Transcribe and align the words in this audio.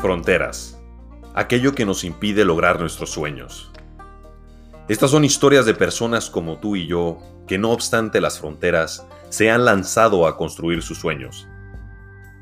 Fronteras. 0.00 0.80
Aquello 1.34 1.74
que 1.74 1.84
nos 1.84 2.04
impide 2.04 2.46
lograr 2.46 2.80
nuestros 2.80 3.10
sueños. 3.10 3.70
Estas 4.88 5.10
son 5.10 5.26
historias 5.26 5.66
de 5.66 5.74
personas 5.74 6.30
como 6.30 6.58
tú 6.58 6.74
y 6.74 6.86
yo 6.86 7.18
que 7.46 7.58
no 7.58 7.70
obstante 7.70 8.22
las 8.22 8.40
fronteras 8.40 9.06
se 9.28 9.50
han 9.50 9.66
lanzado 9.66 10.26
a 10.26 10.38
construir 10.38 10.80
sus 10.80 10.96
sueños. 10.96 11.46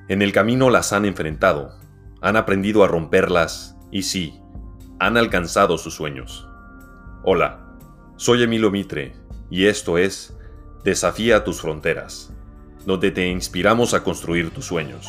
En 0.06 0.22
el 0.22 0.30
camino 0.30 0.70
las 0.70 0.92
han 0.92 1.04
enfrentado, 1.04 1.76
han 2.20 2.36
aprendido 2.36 2.84
a 2.84 2.86
romperlas 2.86 3.76
y 3.90 4.02
sí, 4.02 4.40
han 5.00 5.16
alcanzado 5.16 5.78
sus 5.78 5.94
sueños. 5.94 6.48
Hola, 7.24 7.76
soy 8.16 8.44
Emilio 8.44 8.70
Mitre 8.70 9.16
y 9.50 9.66
esto 9.66 9.98
es 9.98 10.32
Desafía 10.84 11.42
tus 11.42 11.60
fronteras, 11.60 12.32
donde 12.86 13.10
te 13.10 13.26
inspiramos 13.26 13.94
a 13.94 14.04
construir 14.04 14.50
tus 14.50 14.66
sueños. 14.66 15.08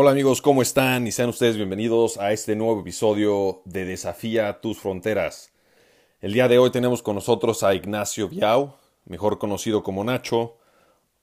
Hola 0.00 0.12
amigos, 0.12 0.40
¿cómo 0.40 0.62
están? 0.62 1.08
Y 1.08 1.10
sean 1.10 1.30
ustedes 1.30 1.56
bienvenidos 1.56 2.18
a 2.18 2.30
este 2.30 2.54
nuevo 2.54 2.82
episodio 2.82 3.62
de 3.64 3.84
Desafía 3.84 4.60
tus 4.60 4.78
fronteras. 4.78 5.50
El 6.20 6.34
día 6.34 6.46
de 6.46 6.56
hoy 6.56 6.70
tenemos 6.70 7.02
con 7.02 7.16
nosotros 7.16 7.64
a 7.64 7.74
Ignacio 7.74 8.28
Viau, 8.28 8.76
mejor 9.06 9.40
conocido 9.40 9.82
como 9.82 10.04
Nacho, 10.04 10.56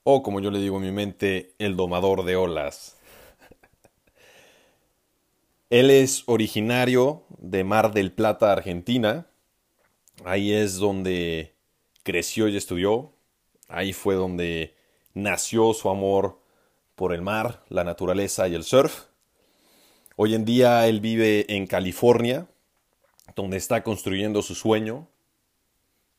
o 0.02 0.22
como 0.22 0.40
yo 0.40 0.50
le 0.50 0.58
digo 0.58 0.76
en 0.76 0.82
mi 0.82 0.92
mente, 0.92 1.54
el 1.58 1.74
domador 1.74 2.26
de 2.26 2.36
olas. 2.36 2.98
Él 5.70 5.88
es 5.88 6.24
originario 6.26 7.22
de 7.38 7.64
Mar 7.64 7.94
del 7.94 8.12
Plata, 8.12 8.52
Argentina. 8.52 9.26
Ahí 10.22 10.52
es 10.52 10.76
donde 10.76 11.54
creció 12.02 12.46
y 12.46 12.58
estudió. 12.58 13.14
Ahí 13.68 13.94
fue 13.94 14.16
donde 14.16 14.74
nació 15.14 15.72
su 15.72 15.88
amor 15.88 16.44
por 16.96 17.12
el 17.12 17.22
mar, 17.22 17.62
la 17.68 17.84
naturaleza 17.84 18.48
y 18.48 18.54
el 18.54 18.64
surf. 18.64 19.04
Hoy 20.16 20.34
en 20.34 20.44
día 20.44 20.88
él 20.88 21.00
vive 21.00 21.44
en 21.54 21.66
California, 21.66 22.48
donde 23.36 23.58
está 23.58 23.82
construyendo 23.82 24.42
su 24.42 24.54
sueño, 24.54 25.06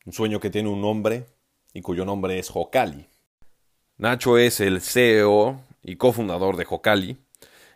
un 0.06 0.12
sueño 0.12 0.40
que 0.40 0.50
tiene 0.50 0.68
un 0.68 0.80
nombre 0.80 1.26
y 1.74 1.82
cuyo 1.82 2.04
nombre 2.04 2.38
es 2.38 2.50
Hokali. 2.54 3.06
Nacho 3.98 4.38
es 4.38 4.60
el 4.60 4.80
CEO 4.80 5.60
y 5.82 5.96
cofundador 5.96 6.56
de 6.56 6.66
Hokali, 6.68 7.18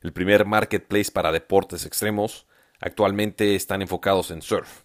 el 0.03 0.13
primer 0.13 0.47
marketplace 0.47 1.11
para 1.11 1.33
deportes 1.33 1.85
extremos. 1.85 2.47
Actualmente 2.81 3.57
están 3.57 3.83
enfocados 3.83 4.31
en 4.31 4.43
surf. 4.43 4.83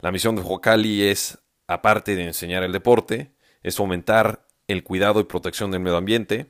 La 0.00 0.12
misión 0.12 0.36
de 0.36 0.42
Hokali 0.42 1.02
es, 1.02 1.38
aparte 1.66 2.14
de 2.14 2.24
enseñar 2.24 2.62
el 2.62 2.72
deporte, 2.72 3.32
es 3.64 3.76
fomentar 3.76 4.46
el 4.68 4.84
cuidado 4.84 5.18
y 5.20 5.24
protección 5.24 5.72
del 5.72 5.80
medio 5.80 5.96
ambiente, 5.96 6.46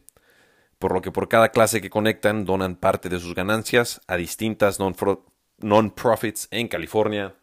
por 0.87 0.95
lo 0.95 1.03
que 1.03 1.11
por 1.11 1.29
cada 1.29 1.49
clase 1.49 1.81
que 1.81 1.91
conectan 1.91 2.45
donan 2.45 2.77
parte 2.77 3.09
de 3.09 3.19
sus 3.19 3.35
ganancias 3.35 4.01
a 4.07 4.17
distintas 4.17 4.79
non-profits 4.79 6.47
en 6.53 6.69
California 6.69 7.35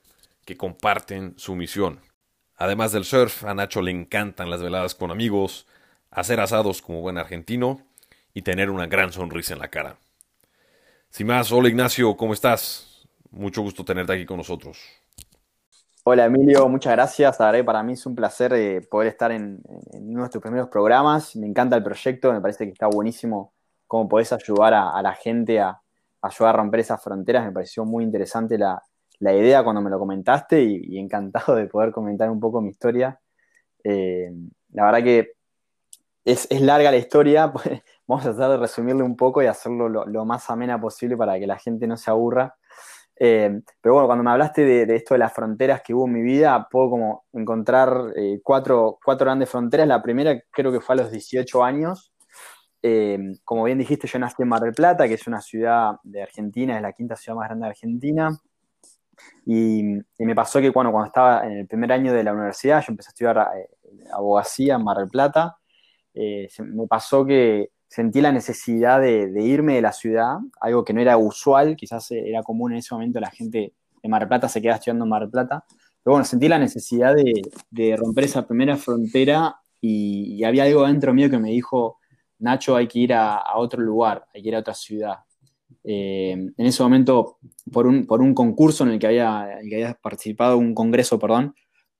que 0.45 0.55
comparten 0.55 1.33
su 1.35 1.53
misión. 1.53 1.99
Además 2.55 2.93
del 2.93 3.03
surf, 3.03 3.43
a 3.43 3.53
Nacho 3.53 3.81
le 3.81 3.91
encantan 3.91 4.49
las 4.49 4.63
veladas 4.63 4.95
con 4.95 5.11
amigos, 5.11 5.67
hacer 6.09 6.39
asados 6.39 6.81
como 6.81 7.01
buen 7.01 7.17
argentino 7.17 7.85
y 8.33 8.43
tener 8.43 8.69
una 8.69 8.87
gran 8.87 9.11
sonrisa 9.11 9.51
en 9.51 9.59
la 9.59 9.67
cara. 9.67 9.97
Sin 11.09 11.27
más, 11.27 11.51
hola 11.51 11.67
Ignacio, 11.67 12.15
¿cómo 12.15 12.31
estás? 12.31 13.05
Mucho 13.29 13.61
gusto 13.61 13.83
tenerte 13.83 14.13
aquí 14.13 14.25
con 14.25 14.37
nosotros. 14.37 14.79
Hola 16.05 16.25
Emilio, 16.25 16.67
muchas 16.67 16.91
gracias. 16.91 17.37
para 17.37 17.81
mí 17.81 17.93
es 17.93 18.05
un 18.05 18.13
placer 18.13 18.51
eh, 18.53 18.81
poder 18.81 19.07
estar 19.07 19.31
en, 19.31 19.61
nuestros 20.01 20.41
primeros 20.41 20.67
programas. 20.67 21.33
Me 21.37 21.47
encanta 21.47 21.77
el 21.77 21.83
proyecto, 21.83 22.33
me 22.33 22.41
parece 22.41 22.65
que 22.65 22.71
está 22.71 22.87
buenísimo 22.87 23.53
cómo 23.87 24.09
podés 24.09 24.33
ayudar 24.33 24.73
a, 24.73 25.01
la 25.01 25.13
gente 25.13 25.61
a, 25.61 25.81
ayudar 26.21 26.55
a 26.55 26.57
romper 26.57 26.81
esas 26.81 27.01
fronteras. 27.01 27.45
Me 27.45 27.53
pareció 27.53 27.85
muy 27.85 28.03
interesante 28.03 28.57
la, 28.57 28.83
idea 29.21 29.63
cuando 29.63 29.81
me 29.81 29.89
lo 29.89 29.97
comentaste 29.97 30.61
y, 30.61 30.99
encantado 30.99 31.55
de 31.55 31.67
poder 31.67 31.93
comentar 31.93 32.29
un 32.29 32.39
poco 32.41 32.59
mi 32.59 32.71
historia. 32.71 33.17
Eh, 33.81 34.29
la 34.73 34.83
verdad 34.83 35.03
que 35.03 35.35
es, 36.25 36.49
larga 36.51 36.91
la 36.91 36.97
historia, 36.97 37.53
pues, 37.53 37.81
vamos 38.05 38.25
a 38.25 38.31
tratar 38.31 38.51
de 38.51 38.57
resumirle 38.57 39.03
un 39.03 39.15
poco 39.15 39.41
y 39.41 39.45
hacerlo 39.45 39.87
lo, 39.87 40.05
lo 40.05 40.25
más 40.25 40.49
amena 40.49 40.81
posible 40.81 41.15
para 41.15 41.39
que 41.39 41.47
la 41.47 41.57
gente 41.57 41.87
no 41.87 41.95
se 41.95 42.11
aburra. 42.11 42.57
Eh, 43.15 43.61
pero 43.79 43.93
bueno, 43.93 44.07
cuando 44.07 44.23
me 44.23 44.31
hablaste 44.31 44.65
de, 44.65 44.95
esto 44.95 45.13
de 45.13 45.19
las 45.19 45.33
fronteras 45.33 45.81
que 45.81 45.93
hubo 45.93 46.07
en 46.07 46.13
mi 46.13 46.21
vida, 46.21 46.67
puedo 46.69 46.89
como 46.89 47.25
encontrar 47.33 48.11
eh, 48.15 48.39
cuatro, 48.43 48.99
grandes 49.19 49.49
fronteras. 49.49 49.87
La 49.87 50.01
primera 50.01 50.41
creo 50.51 50.71
que 50.71 50.81
fue 50.81 50.93
a 50.95 50.97
los 50.99 51.11
18 51.11 51.63
años. 51.63 52.11
Eh, 52.81 53.17
como 53.45 53.63
bien 53.63 53.77
dijiste, 53.77 54.07
yo 54.07 54.19
nací 54.19 54.41
en 54.41 54.49
Mar 54.49 54.61
del 54.61 54.73
Plata, 54.73 55.07
que 55.07 55.13
es 55.13 55.27
una 55.27 55.41
ciudad 55.41 55.93
de 56.03 56.23
Argentina, 56.23 56.75
es 56.75 56.81
la 56.81 56.93
quinta 56.93 57.15
ciudad 57.15 57.37
más 57.37 57.47
grande 57.47 57.65
de 57.65 57.69
Argentina. 57.69 58.29
Y, 59.45 59.83
me 60.19 60.35
pasó 60.35 60.59
que 60.59 60.71
cuando, 60.71 60.91
cuando 60.91 61.07
estaba 61.07 61.45
en 61.45 61.59
el 61.59 61.67
primer 61.67 61.91
año 61.91 62.13
de 62.13 62.23
la 62.23 62.33
universidad, 62.33 62.81
yo 62.81 62.91
empecé 62.91 63.09
a 63.09 63.11
estudiar 63.11 63.49
abogacía 64.11 64.75
en 64.75 64.83
Mar 64.83 64.97
del 64.97 65.09
Plata, 65.09 65.57
me 66.15 66.87
pasó 66.87 67.25
que 67.25 67.72
sentí 67.93 68.21
la 68.21 68.31
necesidad 68.31 68.99
de, 68.99 69.31
irme 69.43 69.75
de 69.75 69.83
la 69.83 69.91
ciudad, 69.91 70.39
algo 70.59 70.83
que 70.83 70.93
no 70.93 70.99
era 70.99 71.15
usual, 71.15 71.75
quizás 71.75 72.09
era 72.09 72.41
común 72.41 72.71
en 72.71 72.79
ese 72.79 72.91
momento 72.95 73.19
la 73.19 73.29
gente 73.29 73.75
de 74.01 74.09
Mar 74.09 74.21
del 74.21 74.29
Plata 74.29 74.49
se 74.49 74.63
queda 74.63 74.73
estudiando 74.73 75.05
en 75.05 75.09
Mar 75.09 75.21
del 75.21 75.29
Plata, 75.29 75.63
pero 76.01 76.13
bueno, 76.13 76.25
sentí 76.25 76.47
la 76.47 76.57
necesidad 76.57 77.13
de, 77.13 77.95
romper 77.95 78.23
esa 78.23 78.47
primera 78.47 78.77
frontera 78.77 79.57
y, 79.79 80.43
había 80.43 80.63
algo 80.63 80.87
dentro 80.87 81.13
mío 81.13 81.29
que 81.29 81.37
me 81.37 81.51
dijo, 81.51 81.99
Nacho, 82.39 82.75
hay 82.75 82.87
que 82.87 82.97
ir 82.97 83.13
a, 83.13 83.43
otro 83.57 83.79
lugar, 83.79 84.25
hay 84.33 84.41
que 84.41 84.47
ir 84.47 84.55
a 84.55 84.59
otra 84.59 84.73
ciudad. 84.73 85.17
Eh, 85.83 86.31
en 86.31 86.65
ese 86.65 86.81
momento, 86.81 87.37
por 87.71 87.85
un, 87.85 88.33
concurso 88.33 88.85
en 88.85 88.89
el 88.89 88.97
que 88.99 89.05
había, 89.05 89.59
que 89.69 89.75
había 89.75 89.93
participado, 89.93 90.57
un 90.57 90.73
congreso, 90.73 91.19
perdón, 91.19 91.53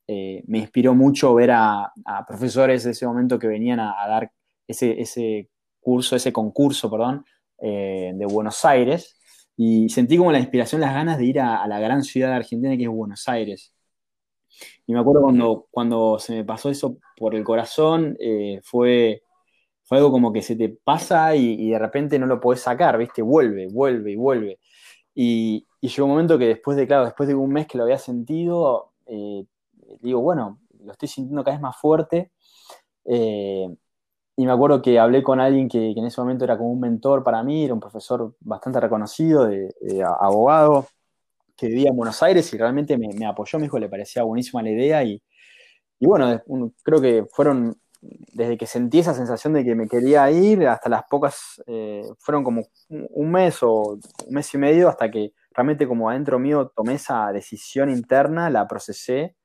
eh, 0.08 0.44
me 0.48 0.58
inspiró 0.58 0.96
mucho 0.96 1.36
ver 1.36 1.52
a, 1.52 1.94
profesores 2.28 2.84
de 2.84 2.92
ese 2.92 3.06
momento 3.06 3.38
que 3.38 3.46
venían 3.46 3.80
a, 3.80 3.94
dar 4.08 4.32
ese, 4.68 5.00
ese 5.00 5.52
curso, 5.84 6.16
ese 6.16 6.34
concurso, 6.34 6.90
perdón, 6.90 7.26
eh, 7.60 8.14
de 8.16 8.26
Buenos 8.26 8.66
Aires, 8.66 9.18
y 9.56 9.90
sentí 9.90 10.18
como 10.18 10.32
la 10.32 10.40
inspiración, 10.40 10.82
las 10.82 10.94
ganas 10.94 11.18
de 11.18 11.26
ir 11.26 11.40
a, 11.40 11.68
la 11.68 11.80
gran 11.80 12.04
ciudad 12.04 12.30
de 12.30 12.36
Argentina 12.38 12.76
que 12.76 12.84
es 12.84 12.90
Buenos 12.90 13.28
Aires. 13.28 13.74
Y 14.86 14.94
me 14.94 15.00
acuerdo 15.00 15.22
cuando, 15.22 15.68
cuando 15.72 16.20
se 16.20 16.34
me 16.36 16.44
pasó 16.44 16.70
eso 16.70 16.98
por 17.18 17.36
el 17.36 17.44
corazón, 17.44 18.18
eh, 18.20 18.60
fue, 18.64 19.24
fue 19.84 19.98
algo 19.98 20.12
como 20.12 20.34
que 20.34 20.42
se 20.42 20.56
te 20.56 20.70
pasa 20.70 21.36
y, 21.36 21.70
de 21.72 21.80
repente 21.80 22.20
no 22.20 22.26
lo 22.26 22.40
podés 22.40 22.62
sacar, 22.62 22.98
¿viste? 22.98 23.22
Vuelve, 23.22 23.68
vuelve 23.68 24.12
y 24.12 24.16
vuelve. 24.16 24.60
Y, 25.16 25.68
llegó 25.82 26.06
un 26.06 26.12
momento 26.12 26.38
que 26.40 26.48
después 26.48 26.78
de, 26.78 26.88
claro, 26.88 27.06
después 27.06 27.28
de 27.28 27.36
un 27.36 27.52
mes 27.52 27.68
que 27.68 27.78
lo 27.78 27.84
había 27.84 27.98
sentido, 27.98 28.94
eh, 29.06 29.46
digo, 30.02 30.22
bueno, 30.22 30.60
lo 30.84 30.92
estoy 30.92 31.10
sintiendo 31.10 31.44
cada 31.44 31.58
vez 31.58 31.62
más 31.62 31.78
fuerte. 31.78 32.32
Y 34.36 34.46
me 34.46 34.52
acuerdo 34.52 34.82
que 34.82 35.00
hablé 35.00 35.22
con 35.22 35.40
alguien 35.40 35.70
que, 35.70 35.92
en 35.92 36.06
ese 36.06 36.20
momento 36.20 36.44
era 36.44 36.58
como 36.58 36.72
un 36.72 36.80
mentor 36.80 37.24
para 37.24 37.44
mí, 37.44 37.66
era 37.66 37.74
un 37.74 37.80
profesor 37.80 38.36
bastante 38.40 38.80
reconocido, 38.80 39.46
de, 39.46 39.74
abogado, 40.20 40.88
que 41.56 41.68
vivía 41.68 41.90
en 41.90 41.96
Buenos 41.96 42.22
Aires 42.24 42.52
y 42.54 42.58
realmente 42.58 42.98
me, 42.98 43.26
apoyó, 43.28 43.60
me 43.60 43.66
dijo, 43.66 43.78
le 43.78 43.90
parecía 43.90 44.24
buenísima 44.24 44.64
la 44.64 44.72
idea 44.72 45.04
y, 45.04 45.22
y 46.00 46.08
bueno, 46.08 46.42
creo 46.84 47.00
que 47.00 47.26
fueron, 47.32 47.78
desde 48.02 48.58
que 48.58 48.66
sentí 48.66 49.00
esa 49.00 49.14
sensación 49.14 49.54
de 49.54 49.64
que 49.64 49.76
me 49.76 49.88
quería 49.88 50.30
ir, 50.32 50.68
hasta 50.68 50.90
las 50.90 51.04
pocas, 51.10 51.62
eh, 51.68 52.04
fueron 52.18 52.44
como 52.44 52.64
un 52.90 53.32
mes 53.32 53.62
o 53.62 53.94
un 53.94 54.34
mes 54.34 54.52
y 54.54 54.58
medio 54.58 54.90
hasta 54.90 55.12
que 55.12 55.34
realmente 55.52 55.88
como 55.88 56.10
adentro 56.10 56.40
mío 56.40 56.72
tomé 56.76 56.96
esa 56.96 57.32
decisión 57.32 57.90
interna, 57.92 58.50
la 58.50 58.68
procesé 58.68 59.36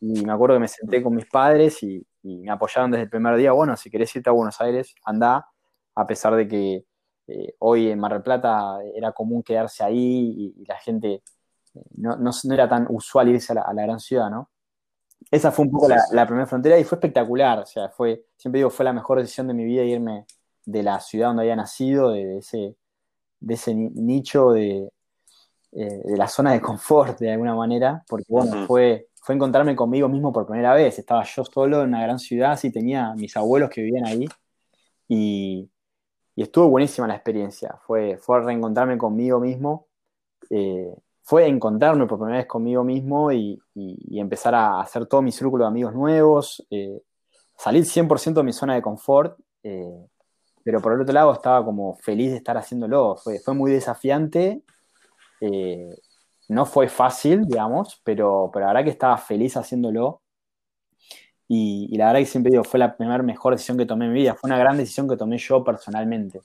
y 0.00 0.22
me 0.24 0.32
acuerdo 0.32 0.56
que 0.56 0.60
me 0.60 0.68
senté 0.68 1.02
con 1.02 1.14
mis 1.14 1.26
padres 1.26 1.82
y, 1.82 2.06
y 2.24 2.38
me 2.38 2.50
apoyaron 2.50 2.90
desde 2.90 3.04
el 3.04 3.10
primer 3.10 3.36
día, 3.36 3.52
bueno, 3.52 3.76
si 3.76 3.90
querés 3.90 4.16
irte 4.16 4.30
a 4.30 4.32
Buenos 4.32 4.58
Aires, 4.60 4.94
anda, 5.04 5.46
a 5.94 6.06
pesar 6.06 6.34
de 6.34 6.48
que 6.48 6.84
eh, 7.26 7.54
hoy 7.58 7.90
en 7.90 8.00
Mar 8.00 8.14
del 8.14 8.22
Plata 8.22 8.78
era 8.94 9.12
común 9.12 9.42
quedarse 9.42 9.84
ahí 9.84 10.54
y, 10.56 10.64
la 10.64 10.76
gente 10.76 11.22
eh, 11.74 11.82
no, 11.96 12.16
no, 12.16 12.32
era 12.50 12.66
tan 12.66 12.86
usual 12.88 13.28
irse 13.28 13.52
a 13.52 13.72
la, 13.74 13.82
gran 13.82 14.00
ciudad, 14.00 14.30
¿no? 14.30 14.50
Esa 15.30 15.52
fue 15.52 15.66
un 15.66 15.70
poco 15.70 15.86
la, 15.88 16.26
primera 16.26 16.46
frontera 16.46 16.78
y 16.78 16.84
fue 16.84 16.96
espectacular, 16.96 17.58
o 17.60 17.66
sea, 17.66 17.90
fue, 17.90 18.24
siempre 18.36 18.60
digo, 18.60 18.70
fue 18.70 18.86
la 18.86 18.92
mejor 18.94 19.18
decisión 19.18 19.46
de 19.46 19.54
mi 19.54 19.64
vida 19.64 19.82
irme 19.82 20.26
de 20.64 20.82
la 20.82 21.00
ciudad 21.00 21.28
donde 21.28 21.42
había 21.42 21.56
nacido, 21.56 22.10
de, 22.10 22.38
ese, 22.38 22.74
de 23.40 23.54
ese 23.54 23.74
nicho 23.74 24.52
de, 24.52 24.90
eh, 25.72 26.00
de 26.04 26.16
la 26.16 26.28
zona 26.28 26.52
de 26.52 26.62
confort 26.62 27.18
de 27.18 27.32
alguna 27.32 27.54
manera, 27.54 28.02
porque 28.08 28.26
bueno, 28.28 28.66
fue 28.66 29.08
fue 29.24 29.34
encontrarme 29.34 29.74
conmigo 29.74 30.06
mismo 30.06 30.32
por 30.34 30.46
primera 30.46 30.74
vez. 30.74 30.98
Estaba 30.98 31.24
yo 31.24 31.46
solo 31.46 31.80
en 31.82 31.88
una 31.88 32.02
gran 32.02 32.18
ciudad, 32.18 32.52
así 32.52 32.70
tenía 32.70 33.14
mis 33.14 33.34
abuelos 33.38 33.70
que 33.70 33.80
vivían 33.80 34.04
ahí. 34.06 34.26
Y, 35.08 35.70
estuvo 36.36 36.68
buenísima 36.68 37.06
la 37.06 37.14
experiencia. 37.14 37.74
Fue, 37.86 38.18
fue 38.18 38.42
reencontrarme 38.42 38.98
conmigo 38.98 39.40
mismo. 39.40 39.86
Eh, 40.50 40.94
fue 41.22 41.46
encontrarme 41.48 42.06
por 42.06 42.18
primera 42.18 42.36
vez 42.36 42.46
conmigo 42.46 42.84
mismo 42.84 43.32
y, 43.32 43.58
empezar 44.10 44.54
a 44.54 44.80
hacer 44.82 45.06
todo 45.06 45.22
mi 45.22 45.32
círculo 45.32 45.64
de 45.64 45.68
amigos 45.68 45.94
nuevos, 45.94 46.66
eh, 46.70 47.00
salir 47.56 47.86
100% 47.86 48.34
de 48.34 48.44
mi 48.44 48.52
zona 48.52 48.74
de 48.74 48.82
confort. 48.82 49.38
Eh, 49.62 50.06
pero 50.62 50.82
por 50.82 50.92
el 50.92 51.00
otro 51.00 51.14
lado 51.14 51.32
estaba 51.32 51.64
como 51.64 51.96
feliz 51.96 52.30
de 52.30 52.36
estar 52.36 52.58
haciéndolo. 52.58 53.16
Fue, 53.16 53.38
fue 53.40 53.54
muy 53.54 53.72
desafiante. 53.72 54.62
No 56.48 56.66
fue 56.66 56.88
fácil, 56.88 57.46
digamos, 57.46 58.00
pero, 58.04 58.50
pero 58.52 58.66
la 58.66 58.72
verdad 58.72 58.84
que 58.84 58.90
estaba 58.90 59.16
feliz 59.16 59.56
haciéndolo. 59.56 60.22
Y, 61.46 61.96
la 61.96 62.06
verdad 62.06 62.20
que 62.20 62.26
siempre 62.26 62.50
digo, 62.50 62.64
fue 62.64 62.80
la 62.80 62.96
primera 62.96 63.22
mejor 63.22 63.54
decisión 63.54 63.76
que 63.76 63.86
tomé 63.86 64.06
en 64.06 64.12
mi 64.12 64.20
vida. 64.20 64.34
Fue 64.34 64.48
una 64.48 64.58
gran 64.58 64.76
decisión 64.76 65.08
que 65.08 65.16
tomé 65.16 65.38
yo 65.38 65.62
personalmente. 65.62 66.40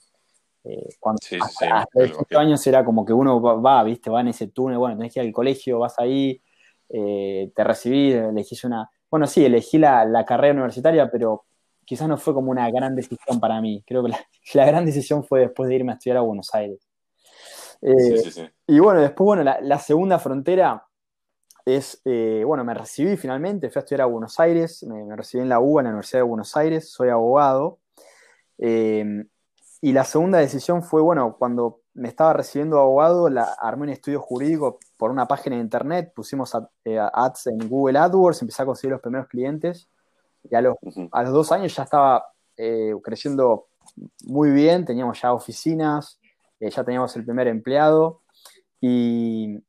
Eh, 0.64 0.88
cuando 0.98 1.18
hasta, 1.40 1.86
años 2.38 2.66
era 2.66 2.84
como 2.84 3.04
que 3.04 3.12
uno 3.12 3.40
va, 3.40 3.82
viste, 3.82 4.10
va 4.10 4.20
en 4.20 4.28
ese 4.28 4.48
túnel, 4.48 4.76
bueno, 4.76 4.96
tenés 4.96 5.14
que 5.14 5.20
ir 5.20 5.26
al 5.26 5.32
colegio, 5.32 5.78
vas 5.78 5.98
ahí, 5.98 6.40
eh, 6.90 7.50
te 7.54 7.64
recibís, 7.64 8.14
elegís 8.14 8.64
una... 8.64 8.90
Bueno, 9.10 9.26
sí, 9.26 9.44
elegí 9.44 9.78
la, 9.78 10.04
la, 10.04 10.24
carrera 10.24 10.52
universitaria, 10.54 11.10
pero 11.10 11.44
quizás 11.84 12.08
no 12.08 12.18
fue 12.18 12.34
como 12.34 12.50
una 12.50 12.70
gran 12.70 12.94
decisión 12.94 13.40
para 13.40 13.60
mí. 13.60 13.82
Creo 13.86 14.02
que 14.02 14.10
la, 14.10 14.18
la 14.54 14.66
gran 14.66 14.84
decisión 14.84 15.24
fue 15.24 15.40
después 15.40 15.68
de 15.68 15.76
irme 15.76 15.92
a 15.92 15.94
estudiar 15.94 16.18
a 16.18 16.22
Buenos 16.22 16.54
Aires. 16.54 16.89
Eh, 17.82 18.52
y 18.66 18.78
bueno, 18.78 19.00
después, 19.00 19.24
bueno, 19.24 19.42
la, 19.44 19.78
segunda 19.78 20.18
frontera 20.18 20.86
es, 21.64 22.00
eh, 22.04 22.42
bueno, 22.44 22.64
me 22.64 22.74
recibí 22.74 23.16
finalmente, 23.16 23.70
fui 23.70 23.80
a 23.80 23.82
estudiar 23.82 24.02
a 24.02 24.06
Buenos 24.06 24.38
Aires, 24.38 24.82
me, 24.84 25.16
recibí 25.16 25.42
en 25.42 25.48
la 25.48 25.60
UBA, 25.60 25.80
en 25.80 25.84
la 25.84 25.90
Universidad 25.90 26.20
de 26.20 26.28
Buenos 26.28 26.56
Aires, 26.56 26.90
soy 26.90 27.08
abogado. 27.08 27.78
Eh, 28.58 29.24
y 29.80 29.92
la 29.92 30.04
segunda 30.04 30.38
decisión 30.38 30.82
fue, 30.82 31.00
bueno, 31.00 31.36
cuando 31.38 31.80
me 31.94 32.08
estaba 32.08 32.34
recibiendo 32.34 32.78
abogado, 32.78 33.30
la, 33.30 33.44
armé 33.44 33.84
un 33.84 33.88
estudio 33.90 34.20
jurídico 34.20 34.78
por 34.96 35.10
una 35.10 35.26
página 35.26 35.56
de 35.56 35.62
internet, 35.62 36.12
pusimos 36.14 36.54
ads 36.54 37.46
en 37.46 37.68
Google 37.68 37.98
AdWords, 37.98 38.42
empecé 38.42 38.62
a 38.62 38.66
conseguir 38.66 38.92
los 38.92 39.00
primeros 39.00 39.28
clientes. 39.28 39.88
Y 40.42 40.54
a 40.54 40.60
los, 40.60 40.76
a 41.12 41.22
los 41.22 41.32
dos 41.32 41.52
años 41.52 41.74
ya 41.74 41.82
estaba 41.84 42.26
creciendo 43.02 43.68
muy 44.24 44.50
bien, 44.50 44.84
teníamos 44.84 45.20
ya 45.20 45.32
oficinas, 45.32 46.19
eh, 46.60 46.70
ya 46.70 46.84
teníamos 46.84 47.16
el 47.16 47.24
primer 47.24 47.48
empleado 47.48 48.22
y, 48.80 49.62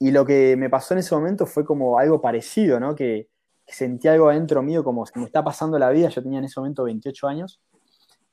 y 0.00 0.10
lo 0.10 0.24
que 0.24 0.56
me 0.56 0.68
pasó 0.68 0.94
en 0.94 0.98
ese 0.98 1.14
momento 1.14 1.46
fue 1.46 1.64
como 1.64 1.98
algo 1.98 2.20
parecido, 2.20 2.80
¿no? 2.80 2.94
Que, 2.94 3.28
sentí 3.64 4.06
algo 4.06 4.28
adentro 4.28 4.62
mío 4.62 4.84
como 4.84 5.06
se 5.06 5.18
me 5.18 5.24
está 5.24 5.42
pasando 5.42 5.78
la 5.78 5.88
vida, 5.88 6.08
yo 6.10 6.22
tenía 6.22 6.40
en 6.40 6.44
ese 6.44 6.60
momento 6.60 6.84
28 6.84 7.26
años, 7.26 7.58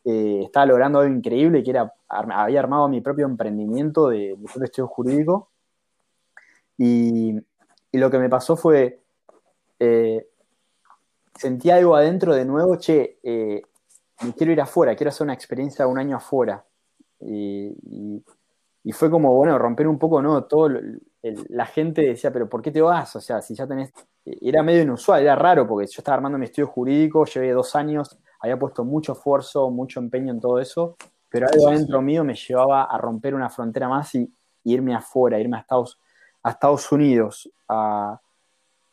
eh, 0.04 0.42
estaba 0.44 0.66
logrando 0.66 1.00
algo 1.00 1.16
increíble, 1.16 1.64
que 1.64 1.70
era, 1.70 1.94
había 2.10 2.60
armado 2.60 2.90
mi 2.90 3.00
propio 3.00 3.26
emprendimiento 3.26 4.10
de, 4.10 4.36
estudio 4.62 4.88
jurídico 4.88 5.50
y, 6.78 7.38
y, 7.92 7.98
lo 7.98 8.12
que 8.12 8.20
me 8.20 8.28
pasó 8.28 8.58
fue, 8.58 9.02
eh, 9.80 10.28
sentí 11.36 11.70
algo 11.70 11.96
adentro 11.96 12.36
de 12.36 12.44
nuevo, 12.44 12.76
che, 12.78 13.20
me 13.24 14.34
quiero 14.34 14.52
ir 14.52 14.60
afuera, 14.60 14.96
quiero 14.96 15.10
hacer 15.10 15.24
una 15.24 15.34
experiencia 15.34 15.86
de 15.86 15.92
un 15.92 16.00
año 16.00 16.18
afuera. 16.18 16.66
Y, 17.22 18.24
fue 18.92 19.10
como, 19.12 19.36
bueno, 19.36 19.58
romper 19.60 19.88
un 19.88 20.00
poco, 20.00 20.22
¿no? 20.22 20.46
Todo 20.46 20.70
la 21.22 21.66
gente 21.66 22.02
decía, 22.02 22.32
pero 22.32 22.50
¿por 22.50 22.62
qué 22.62 22.72
te 22.72 22.82
vas? 22.82 23.16
O 23.16 23.22
sea, 23.22 23.42
si 23.42 23.54
ya 23.54 23.68
tenés... 23.68 23.92
Era 24.26 24.64
medio 24.64 24.82
inusual, 24.82 25.22
era 25.22 25.36
raro, 25.36 25.68
porque 25.68 25.88
yo 25.88 26.00
estaba 26.00 26.16
armando 26.16 26.38
mi 26.38 26.46
estudio 26.46 26.68
jurídico, 26.68 27.26
llevé 27.26 27.52
dos 27.52 27.76
años, 27.76 28.18
había 28.42 28.58
puesto 28.58 28.84
mucho 28.86 29.14
esfuerzo, 29.14 29.70
mucho 29.70 30.00
empeño 30.00 30.32
en 30.32 30.40
todo 30.40 30.60
eso, 30.60 30.98
pero 31.30 31.48
algo 31.52 31.68
adentro 31.68 32.02
mío 32.02 32.24
me 32.24 32.36
llevaba 32.36 32.84
a 32.84 32.98
romper 32.98 33.36
una 33.36 33.50
frontera 33.50 33.90
más 33.90 34.14
y, 34.16 34.32
irme 34.64 34.94
afuera, 34.94 35.40
irme 35.40 35.58
a 35.58 35.62
Estados, 35.62 36.00
a 36.44 36.52
Estados 36.52 36.92
Unidos. 36.92 37.50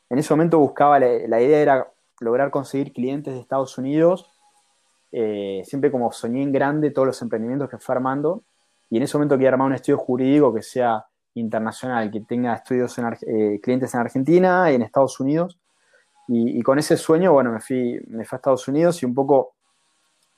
en 0.08 0.19
ese 0.19 0.32
momento 0.32 0.58
buscaba, 0.58 0.99
la, 0.99 1.08
la 1.26 1.40
idea 1.40 1.61
era 1.61 1.93
lograr 2.20 2.50
conseguir 2.50 2.93
clientes 2.93 3.34
de 3.34 3.40
Estados 3.40 3.76
Unidos 3.78 4.35
eh, 5.12 5.62
siempre 5.64 5.90
como 5.90 6.10
soñé 6.12 6.42
en 6.42 6.52
grande 6.52 6.90
todos 6.90 7.06
los 7.06 7.22
emprendimientos 7.22 7.70
que 7.70 7.78
fue 7.78 7.94
armando 7.94 8.42
y 8.90 8.96
en 8.96 9.02
ese 9.04 9.16
momento 9.16 9.36
quería 9.36 9.50
armar 9.50 9.68
un 9.68 9.74
estudio 9.74 9.98
jurídico 9.98 10.52
que 10.52 10.62
sea 10.62 11.06
internacional, 11.34 12.10
que 12.10 12.20
tenga 12.20 12.54
estudios 12.54 12.96
en, 12.98 13.06
eh, 13.26 13.60
clientes 13.60 13.94
en 13.94 14.00
Argentina 14.00 14.70
y 14.70 14.76
en 14.76 14.82
Estados 14.82 15.20
Unidos. 15.20 15.58
Y, 16.28 16.60
con 16.62 16.78
ese 16.78 16.96
sueño, 16.96 17.32
bueno, 17.32 17.52
me 17.52 17.60
fui, 17.60 18.00
me 18.08 18.24
fui 18.24 18.34
a 18.34 18.38
Estados 18.38 18.66
Unidos 18.66 19.00
y 19.00 19.06
un 19.06 19.14
poco 19.14 19.54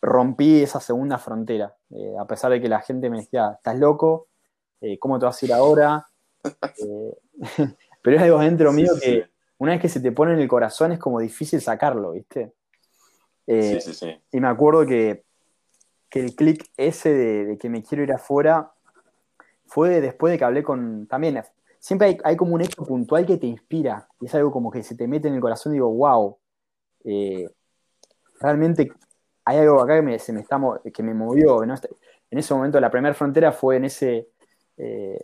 rompí 0.03 0.63
esa 0.63 0.81
segunda 0.81 1.17
frontera. 1.17 1.75
Eh, 1.91 2.15
a 2.19 2.27
pesar 2.27 2.51
de 2.51 2.61
que 2.61 2.69
la 2.69 2.81
gente 2.81 3.09
me 3.09 3.21
decía, 3.21 3.53
estás 3.57 3.79
loco, 3.79 4.27
¿cómo 4.99 5.19
te 5.19 5.25
vas 5.25 5.43
a 5.43 5.47
ir 5.47 5.53
ahora? 5.55 6.07
pero 8.03 8.17
es 8.17 8.23
algo 8.23 8.41
dentro 8.41 8.73
mío 8.73 8.93
que 9.03 9.31
una 9.59 9.73
vez 9.73 9.81
que 9.81 9.89
se 9.89 10.01
te 10.01 10.13
pone 10.13 10.33
en 10.33 10.41
el 10.41 10.49
corazón 10.49 10.93
es 10.93 10.99
como 10.99 11.21
difícil 11.21 11.61
sacarlo, 11.61 12.13
¿viste? 12.13 12.55
Sí, 13.49 13.81
sí, 13.81 13.95
sí. 13.95 14.21
Y 14.33 14.41
me 14.41 14.49
acuerdo 14.49 14.87
que, 14.87 15.25
el 16.13 16.35
clic 16.35 16.71
ese 16.77 17.15
de, 17.15 17.59
que 17.59 17.69
me 17.69 17.83
quiero 17.83 18.03
ir 18.03 18.13
afuera 18.13 18.73
fue 19.67 20.01
después 20.01 20.33
de 20.33 20.39
que 20.39 20.45
hablé 20.45 20.63
con. 20.63 21.07
También, 21.07 21.43
siempre 21.79 22.19
hay, 22.25 22.37
como 22.37 22.55
un 22.55 22.61
hecho 22.61 22.85
puntual 22.85 23.27
que 23.27 23.37
te 23.37 23.47
inspira. 23.47 24.09
Y 24.21 24.27
es 24.27 24.35
algo 24.35 24.51
como 24.51 24.71
que 24.71 24.83
se 24.83 24.95
te 24.95 25.07
mete 25.07 25.29
en 25.29 25.35
el 25.35 25.41
corazón 25.41 25.73
y 25.73 25.77
digo, 25.77 25.91
wow. 25.93 26.37
Eh, 27.05 27.49
realmente 28.41 28.91
hay 29.45 29.59
algo 29.59 29.81
acá 29.81 29.97
que 29.97 30.03
me, 30.03 30.19
se 30.19 30.33
me 30.33 30.41
está, 30.41 30.61
que 30.93 31.03
me 31.03 31.15
movió. 31.15 31.63
En 31.63 32.39
ese 32.39 32.55
momento, 32.55 32.81
la 32.81 32.91
primera 32.91 33.15
frontera 33.15 33.53
fue 33.53 33.77
en 33.77 33.85
ese. 33.87 34.29
Eh, 34.77 35.19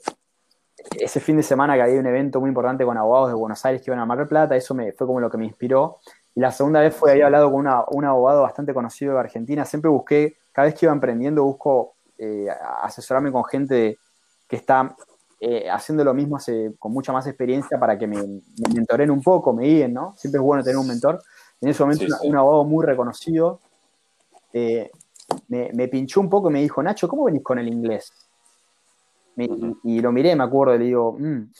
ese 0.98 1.20
fin 1.20 1.36
de 1.36 1.42
semana 1.42 1.74
que 1.74 1.82
había 1.82 2.00
un 2.00 2.06
evento 2.06 2.40
muy 2.40 2.48
importante 2.48 2.84
con 2.84 2.96
abogados 2.98 3.28
de 3.28 3.34
Buenos 3.34 3.64
Aires 3.64 3.82
que 3.82 3.90
iban 3.90 4.00
a 4.00 4.06
Mar 4.06 4.18
del 4.18 4.26
Plata, 4.26 4.56
eso 4.56 4.74
me, 4.74 4.92
fue 4.92 5.06
como 5.06 5.20
lo 5.20 5.30
que 5.30 5.38
me 5.38 5.44
inspiró. 5.44 6.00
Y 6.34 6.40
la 6.40 6.50
segunda 6.50 6.80
vez 6.80 6.94
fue, 6.94 7.12
había 7.12 7.26
hablado 7.26 7.50
con 7.50 7.60
un 7.60 8.04
abogado 8.04 8.42
bastante 8.42 8.74
conocido 8.74 9.14
de 9.14 9.20
Argentina. 9.20 9.64
Siempre 9.64 9.88
busqué, 9.88 10.36
cada 10.52 10.66
vez 10.66 10.74
que 10.74 10.86
iba 10.86 10.92
emprendiendo, 10.92 11.44
busco 11.44 11.94
eh, 12.18 12.48
asesorarme 12.82 13.30
con 13.30 13.44
gente 13.44 13.98
que 14.48 14.56
está 14.56 14.96
eh, 15.40 15.68
haciendo 15.70 16.02
lo 16.04 16.12
mismo 16.12 16.38
con 16.78 16.92
mucha 16.92 17.12
más 17.12 17.26
experiencia 17.26 17.78
para 17.78 17.96
que 17.96 18.06
me, 18.06 18.16
me, 18.16 18.74
mentoren 18.74 19.10
un 19.10 19.22
poco, 19.22 19.52
me 19.52 19.64
guíen, 19.64 19.92
¿no? 19.94 20.14
Siempre 20.16 20.38
es 20.38 20.42
bueno 20.42 20.64
tener 20.64 20.78
un 20.78 20.88
mentor. 20.88 21.22
En 21.60 21.68
ese 21.68 21.82
momento, 21.84 22.04
Un, 22.22 22.36
abogado 22.36 22.64
muy 22.64 22.84
reconocido 22.84 23.60
eh, 24.52 24.90
me, 25.48 25.88
pinchó 25.88 26.20
un 26.20 26.28
poco 26.28 26.50
y 26.50 26.52
me 26.52 26.62
dijo, 26.62 26.82
Nacho, 26.82 27.08
¿cómo 27.08 27.24
venís 27.24 27.42
con 27.42 27.58
el 27.58 27.68
inglés? 27.68 28.12
y, 29.36 30.00
lo 30.00 30.12
miré, 30.12 30.36
me 30.36 30.44
acuerdo, 30.44 30.76
y 30.76 30.78
le 30.78 30.84
digo, 30.84 31.16
mm, 31.18 31.50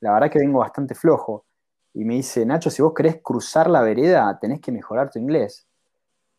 la 0.00 0.12
verdad 0.12 0.30
que 0.30 0.38
vengo 0.38 0.58
bastante 0.58 0.94
flojo 0.94 1.44
y 1.92 2.04
me 2.04 2.14
dice, 2.14 2.46
Nacho, 2.46 2.70
si 2.70 2.82
vos 2.82 2.94
querés 2.94 3.20
cruzar 3.22 3.68
la 3.68 3.82
vereda, 3.82 4.38
tenés 4.40 4.60
que 4.60 4.70
mejorar 4.70 5.10
tu 5.10 5.18
inglés. 5.18 5.66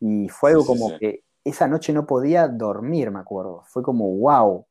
Y 0.00 0.28
fue 0.28 0.50
algo 0.50 0.64
como 0.64 0.98
que 0.98 1.24
esa 1.44 1.68
noche 1.68 1.92
no 1.92 2.06
podía 2.06 2.48
dormir, 2.48 3.10
me 3.10 3.20
acuerdo. 3.20 3.62
Fue 3.66 3.82
como, 3.82 4.16
wow, 4.16 4.66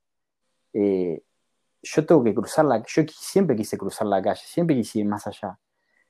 eh, 0.74 1.24
yo 1.84 2.06
tengo 2.06 2.24
que 2.24 2.34
cruzar 2.34 2.66
la 2.66 2.84
Yo 2.86 3.04
siempre 3.08 3.56
quise 3.56 3.78
cruzar 3.78 4.08
la 4.08 4.22
calle, 4.22 4.42
siempre 4.44 4.76
quise 4.76 5.00
ir 5.00 5.06
más 5.06 5.28
allá. 5.28 5.58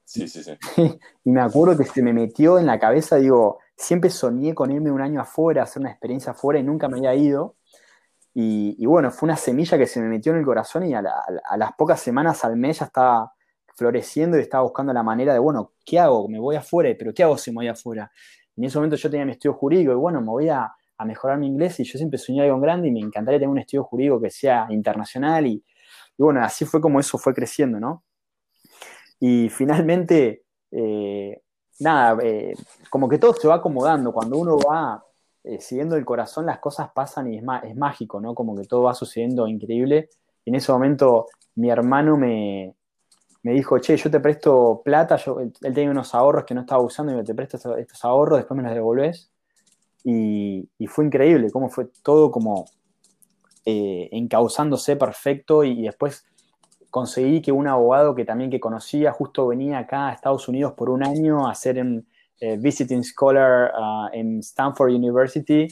Sí, 0.04 0.28
sí, 0.28 0.44
sí. 0.44 0.58
y 1.24 1.32
me 1.32 1.42
acuerdo 1.42 1.78
que 1.78 1.86
se 1.86 2.02
me 2.02 2.14
metió 2.14 2.58
en 2.58 2.66
la 2.66 2.80
cabeza, 2.80 3.18
digo, 3.18 3.60
siempre 3.76 4.10
soñé 4.10 4.56
con 4.56 4.72
irme 4.72 4.92
un 4.92 5.02
año 5.02 5.22
afuera, 5.22 5.64
hacer 5.64 5.82
una 5.82 5.92
experiencia 5.92 6.32
afuera 6.32 6.60
y 6.60 6.64
nunca 6.64 6.88
me 6.88 6.98
había 6.98 7.16
ido. 7.16 7.56
Y, 8.34 8.86
bueno, 8.86 9.12
fue 9.12 9.28
una 9.28 9.36
semilla 9.36 9.78
que 9.78 9.86
se 9.86 10.00
me 10.00 10.08
metió 10.08 10.32
en 10.32 10.40
el 10.40 10.46
corazón 10.46 10.86
y 10.86 10.94
a, 10.94 11.00
a 11.02 11.58
las 11.58 11.74
pocas 11.74 12.00
semanas 12.00 12.46
al 12.46 12.56
mes 12.56 12.80
ya 12.80 12.86
estaba 12.86 13.34
floreciendo 13.76 14.38
y 14.38 14.42
estaba 14.42 14.64
buscando 14.64 14.94
la 14.94 15.04
manera 15.04 15.34
de, 15.34 15.40
bueno, 15.40 15.74
¿qué 15.86 16.00
hago? 16.00 16.28
Me 16.28 16.40
voy 16.40 16.56
afuera, 16.56 16.90
pero 16.98 17.14
¿qué 17.14 17.24
hago 17.24 17.38
si 17.38 17.52
me 17.52 17.56
voy 17.56 17.68
afuera? 17.68 18.12
En 18.56 18.64
ese 18.64 18.78
momento 18.78 18.96
yo 18.96 19.10
tenía 19.10 19.26
mi 19.26 19.32
estudio 19.34 19.54
jurídico 19.54 19.92
y 19.92 19.96
bueno, 19.96 20.22
me 20.22 20.28
voy 20.28 20.50
a, 20.50 20.72
mejorar 21.04 21.40
mi 21.40 21.48
inglés 21.48 21.80
y 21.80 21.84
yo 21.84 21.98
siempre 21.98 22.20
soñé 22.20 22.44
algo 22.44 22.60
grande 22.60 22.88
y 22.88 22.92
me 22.92 23.00
encantaría 23.00 23.40
tener 23.40 23.50
un 23.50 23.58
estudio 23.58 23.84
jurídico 23.84 24.22
que 24.22 24.30
sea 24.30 24.68
internacional 24.70 25.48
y, 25.48 25.64
bueno, 26.16 26.44
así 26.44 26.64
fue 26.64 26.80
como 26.80 27.00
eso 27.00 27.18
fue 27.18 27.34
creciendo, 27.34 27.80
¿no? 27.80 28.04
Y 29.20 29.50
finalmente, 29.50 30.44
eh, 30.70 31.42
nada, 31.80 32.20
eh, 32.22 32.54
como 32.92 33.10
que 33.10 33.18
todo 33.18 33.34
se 33.34 33.48
va 33.48 33.56
acomodando, 33.56 34.14
cuando 34.14 34.38
uno 34.38 34.60
va 34.60 35.04
eh, 35.44 35.60
siguiendo 35.60 35.96
el 35.96 36.06
corazón 36.06 36.46
las 36.46 36.60
cosas 36.60 36.92
pasan 36.94 37.34
y 37.34 37.38
es, 37.38 37.44
es 37.64 37.76
mágico, 37.76 38.22
¿no? 38.22 38.36
Como 38.36 38.56
que 38.56 38.66
todo 38.66 38.84
va 38.84 38.94
sucediendo 38.94 39.48
increíble. 39.48 40.10
Y 40.46 40.52
en 40.52 40.56
ese 40.56 40.72
momento 40.72 41.28
mi 41.56 41.72
hermano 41.72 42.16
me, 42.16 42.76
me 43.44 43.54
dijo, 43.54 43.80
che, 43.80 43.98
yo 43.98 44.12
te 44.12 44.20
presto 44.20 44.82
plata, 44.84 45.16
yo, 45.18 45.40
él, 45.40 45.52
tenía 45.60 45.90
unos 45.90 46.14
ahorros 46.14 46.46
que 46.46 46.54
no 46.54 46.62
estaba 46.62 46.82
usando 46.82 47.12
y 47.12 47.16
me 47.16 47.24
te 47.24 47.34
presto 47.34 47.58
estos, 47.78 48.06
ahorros, 48.06 48.40
después 48.40 48.56
me 48.56 48.64
los 48.64 48.74
devolvés. 48.74 49.32
Y, 50.04 50.70
fue 50.88 51.06
increíble 51.06 51.52
cómo 51.52 51.70
fue 51.70 51.90
todo 52.04 52.32
como 52.32 52.66
eh, 53.66 54.10
encauzándose 54.12 54.96
perfecto 54.96 55.64
y, 55.64 55.84
después 55.84 56.26
conseguí 56.90 57.42
que 57.42 57.52
un 57.52 57.68
abogado 57.68 58.14
que 58.16 58.26
también 58.26 58.52
que 58.52 58.60
conocía 58.60 59.12
justo 59.14 59.48
venía 59.48 59.80
acá 59.80 60.10
a 60.10 60.14
Estados 60.14 60.48
Unidos 60.50 60.74
por 60.74 60.90
un 60.90 61.06
año 61.06 61.48
a 61.48 61.52
hacer 61.52 61.80
un 61.80 62.06
eh, 62.42 62.58
visiting 62.58 63.04
scholar 63.04 63.72
uh, 63.74 64.10
en 64.12 64.40
Stanford 64.40 64.92
University 64.92 65.68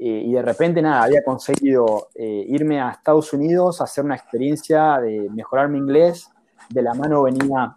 eh, 0.00 0.22
y 0.26 0.32
de 0.32 0.42
repente 0.42 0.82
nada, 0.82 1.04
había 1.04 1.22
conseguido 1.22 2.08
irme 2.16 2.80
a 2.80 2.90
Estados 2.90 3.32
Unidos 3.32 3.80
hacer 3.80 4.04
una 4.04 4.16
experiencia 4.16 4.98
de 4.98 5.28
mejorar 5.30 5.68
mi 5.68 5.78
inglés 5.78 6.28
de 6.68 6.82
la 6.82 6.94
mano 6.94 7.22
venía 7.22 7.76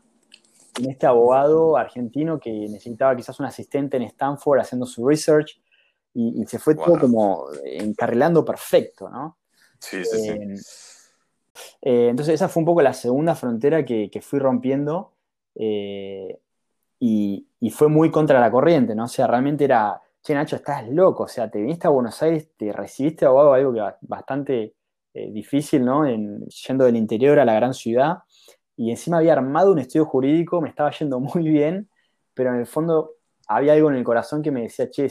en 0.79 0.89
este 0.89 1.05
abogado 1.05 1.77
argentino 1.77 2.39
que 2.39 2.51
necesitaba 2.51 3.15
quizás 3.15 3.39
un 3.39 3.45
asistente 3.45 3.97
en 3.97 4.03
Stanford 4.03 4.59
haciendo 4.59 4.85
su 4.85 5.07
research. 5.07 5.61
y, 6.13 6.45
se 6.45 6.59
fue 6.59 6.75
todo 6.75 6.99
como 6.99 7.45
encarrilando 7.63 8.43
perfecto, 8.43 9.09
¿no? 9.09 9.37
Sí, 9.79 10.03
sí, 10.03 10.19
sí. 10.19 10.29
Eh, 10.29 10.55
eh, 11.81 12.07
entonces 12.09 12.35
esa 12.35 12.49
fue 12.49 12.61
un 12.61 12.65
poco 12.65 12.81
la 12.81 12.93
segunda 12.93 13.33
frontera 13.35 13.85
que, 13.85 14.21
fui 14.21 14.39
rompiendo 14.39 15.13
y, 15.55 17.47
fue 17.71 17.87
muy 17.87 18.11
contra 18.11 18.39
la 18.39 18.51
corriente, 18.51 18.93
¿no? 18.93 19.05
O 19.05 19.07
sea, 19.07 19.27
realmente 19.27 19.63
era, 19.63 20.01
che 20.21 20.33
Nacho, 20.33 20.57
estás 20.57 20.87
loco, 20.89 21.23
o 21.23 21.27
sea, 21.27 21.49
te 21.49 21.59
viniste 21.59 21.87
a 21.87 21.91
Buenos 21.91 22.21
Aires, 22.21 22.49
te 22.57 22.73
recibiste 22.73 23.25
abogado, 23.25 23.53
algo 23.53 23.73
que 23.73 23.81
bastante 24.01 24.73
difícil, 25.13 25.83
¿no? 25.83 26.05
yendo 26.05 26.85
del 26.85 26.95
interior 26.95 27.39
a 27.39 27.45
la 27.45 27.53
gran 27.53 27.73
ciudad 27.73 28.19
y 28.75 28.89
encima 28.89 29.17
había 29.17 29.33
armado 29.33 29.71
un 29.71 29.79
estudio 29.79 30.05
jurídico, 30.05 30.61
me 30.61 30.69
estaba 30.69 30.91
yendo 30.91 31.19
muy 31.19 31.43
bien, 31.49 31.89
pero 32.33 32.53
en 32.53 32.59
el 32.59 32.65
fondo 32.65 33.15
había 33.47 33.73
algo 33.73 33.89
en 33.89 33.97
el 33.97 34.03
corazón 34.03 34.41
que 34.41 34.51
me 34.51 34.63
decía, 34.63 34.89
che, 34.89 35.09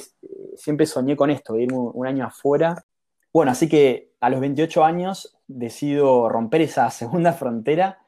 siempre 0.57 0.87
soñé 0.87 1.17
con 1.17 1.31
esto, 1.31 1.55
de 1.55 1.63
ir 1.65 1.73
un, 1.73 2.07
año 2.07 2.25
afuera. 2.25 2.85
Bueno, 3.33 3.53
así 3.53 3.69
que 3.69 4.13
a 4.21 4.31
los 4.31 4.41
28 4.41 4.85
años 4.85 5.37
decido 5.47 6.29
romper 6.29 6.63
esa 6.63 6.91
segunda 6.91 7.33
frontera 7.33 7.99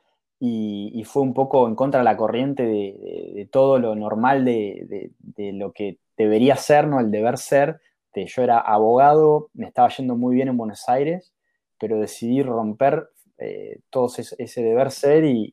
y, 0.41 1.05
fue 1.05 1.23
un 1.23 1.35
poco 1.35 1.69
en 1.69 1.77
contra 1.77 2.01
de 2.01 2.05
la 2.05 2.17
corriente 2.17 2.65
de, 2.65 3.49
todo 3.53 3.79
lo 3.79 3.95
normal 3.95 4.45
de, 4.45 5.13
lo 5.37 5.73
que 5.73 5.99
debería 6.17 6.57
ser, 6.57 6.89
¿no? 6.89 6.99
El 6.99 7.13
deber 7.13 7.39
ser. 7.39 7.81
yo 8.15 8.43
era 8.43 8.59
abogado, 8.59 9.51
me 9.55 9.67
estaba 9.69 9.89
yendo 9.91 10.17
muy 10.17 10.35
bien 10.35 10.49
en 10.49 10.57
Buenos 10.57 10.89
Aires, 10.89 11.33
pero 11.79 12.01
decidí 12.01 12.43
romper 12.43 13.09
eh, 13.45 13.81
todo 13.91 14.07
ese, 14.07 14.63
deber 14.63 14.93
ser 14.93 15.25
y, 15.25 15.53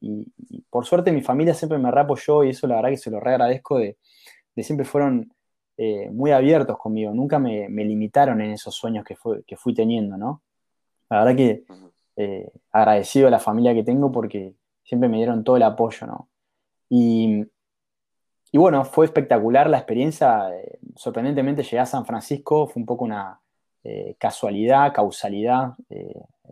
por 0.69 0.85
suerte 0.85 1.11
mi 1.11 1.21
familia 1.21 1.55
siempre 1.55 1.79
me 1.79 1.89
reapoyó 1.89 2.43
y 2.43 2.49
eso 2.49 2.67
la 2.67 2.75
verdad 2.75 2.89
que 2.91 2.97
se 2.97 3.09
lo 3.09 3.19
re 3.19 3.31
agradezco 3.31 3.79
de, 3.79 3.97
siempre 4.57 4.85
fueron 4.85 5.33
eh, 5.77 6.09
muy 6.11 6.31
abiertos 6.31 6.77
conmigo, 6.77 7.13
nunca 7.13 7.39
me, 7.39 7.67
limitaron 7.69 8.41
en 8.41 8.51
esos 8.51 8.75
sueños 8.75 9.03
que, 9.03 9.15
que 9.47 9.57
fui 9.57 9.73
teniendo, 9.73 10.17
¿no? 10.17 10.43
La 11.09 11.23
verdad 11.23 11.35
que 11.35 11.63
eh, 12.17 12.51
agradecido 12.71 13.27
a 13.27 13.31
la 13.31 13.39
familia 13.39 13.73
que 13.73 13.83
tengo 13.83 14.11
porque 14.11 14.53
siempre 14.83 15.09
me 15.09 15.17
dieron 15.17 15.43
todo 15.43 15.57
el 15.57 15.63
apoyo, 15.63 16.05
¿no? 16.05 16.29
Y, 16.89 17.43
y 18.51 18.57
bueno, 18.57 18.85
fue 18.85 19.05
espectacular 19.05 19.69
la 19.69 19.77
experiencia, 19.77 20.49
sorprendentemente 20.95 21.63
llegué 21.63 21.79
a 21.79 21.85
San 21.85 22.05
Francisco, 22.05 22.67
fue 22.67 22.81
un 22.81 22.85
poco 22.85 23.05
una 23.05 23.39
casualidad, 24.19 24.93
causalidad, 24.93 25.73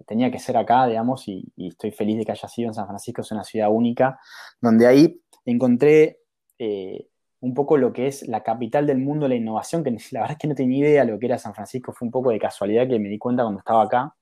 tenía 0.05 0.31
que 0.31 0.39
ser 0.39 0.57
acá, 0.57 0.87
digamos, 0.87 1.27
y, 1.27 1.51
estoy 1.57 1.91
feliz 1.91 2.17
de 2.17 2.25
que 2.25 2.31
haya 2.31 2.47
sido 2.47 2.69
en 2.69 2.73
San 2.73 2.87
Francisco, 2.87 3.21
es 3.21 3.31
una 3.31 3.43
ciudad 3.43 3.69
única, 3.71 4.19
donde 4.61 4.87
ahí 4.87 5.21
encontré 5.45 6.19
eh, 6.59 7.07
un 7.39 7.53
poco 7.53 7.77
lo 7.77 7.93
que 7.93 8.07
es 8.07 8.27
la 8.27 8.43
capital 8.43 8.87
del 8.87 8.99
mundo 8.99 9.25
de 9.25 9.29
la 9.29 9.35
innovación, 9.35 9.83
que 9.83 9.91
la 10.11 10.21
verdad 10.21 10.33
es 10.33 10.37
que 10.39 10.47
no 10.47 10.55
tenía 10.55 10.79
idea 10.79 11.05
de 11.05 11.11
lo 11.11 11.19
que 11.19 11.27
era 11.27 11.37
San 11.37 11.53
Francisco, 11.53 11.93
fue 11.93 12.05
un 12.05 12.11
poco 12.11 12.31
de 12.31 12.39
casualidad 12.39 12.87
que 12.87 12.99
me 12.99 13.09
di 13.09 13.17
cuenta 13.17 13.43
cuando 13.43 13.59
estaba 13.59 13.83
acá, 13.83 14.15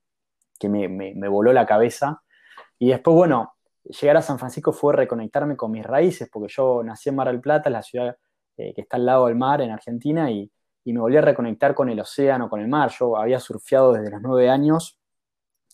que 0.58 0.68
me, 0.68 1.28
voló 1.28 1.52
la 1.52 1.66
cabeza. 1.66 2.22
Y 2.78 2.90
después, 2.90 3.14
bueno, 3.14 3.54
llegar 3.84 4.16
a 4.16 4.22
San 4.22 4.38
Francisco 4.38 4.72
fue 4.72 4.94
reconectarme 4.94 5.56
con 5.56 5.70
mis 5.70 5.84
raíces, 5.84 6.28
porque 6.32 6.52
yo 6.52 6.82
nací 6.82 7.08
en 7.10 7.16
Mar 7.16 7.28
del 7.28 7.40
Plata, 7.40 7.70
la 7.70 7.82
ciudad 7.82 8.16
eh, 8.56 8.72
que 8.74 8.82
está 8.82 8.96
al 8.96 9.06
lado 9.06 9.26
del 9.26 9.36
mar 9.36 9.60
en 9.60 9.70
Argentina, 9.70 10.30
y, 10.30 10.50
y 10.84 10.92
me 10.92 11.00
volví 11.00 11.16
a 11.16 11.20
reconectar 11.20 11.74
con 11.74 11.88
el 11.90 12.00
océano, 12.00 12.48
con 12.48 12.60
el 12.60 12.68
mar. 12.68 12.90
Yo 12.98 13.16
había 13.16 13.40
surfeado 13.40 13.92
desde 13.92 14.10
los 14.10 14.22
nueve 14.22 14.48
años 14.48 14.98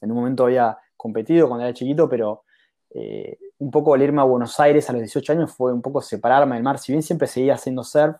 en 0.02 0.10
un 0.10 0.16
momento 0.18 0.44
había 0.44 0.76
competido 0.96 1.48
cuando 1.48 1.64
era 1.64 1.72
chiquito, 1.72 2.08
pero 2.08 2.44
eh, 2.90 3.38
un 3.58 3.70
poco 3.70 3.94
al 3.94 4.02
irme 4.02 4.20
a 4.20 4.24
Buenos 4.24 4.58
Aires 4.60 4.90
a 4.90 4.92
los 4.92 5.00
18 5.00 5.32
años 5.32 5.52
fue 5.52 5.72
un 5.72 5.80
poco 5.80 6.02
separarme 6.02 6.56
del 6.56 6.64
mar. 6.64 6.78
Si 6.78 6.92
bien 6.92 7.02
siempre 7.02 7.28
seguía 7.28 7.54
haciendo 7.54 7.84
surf 7.84 8.16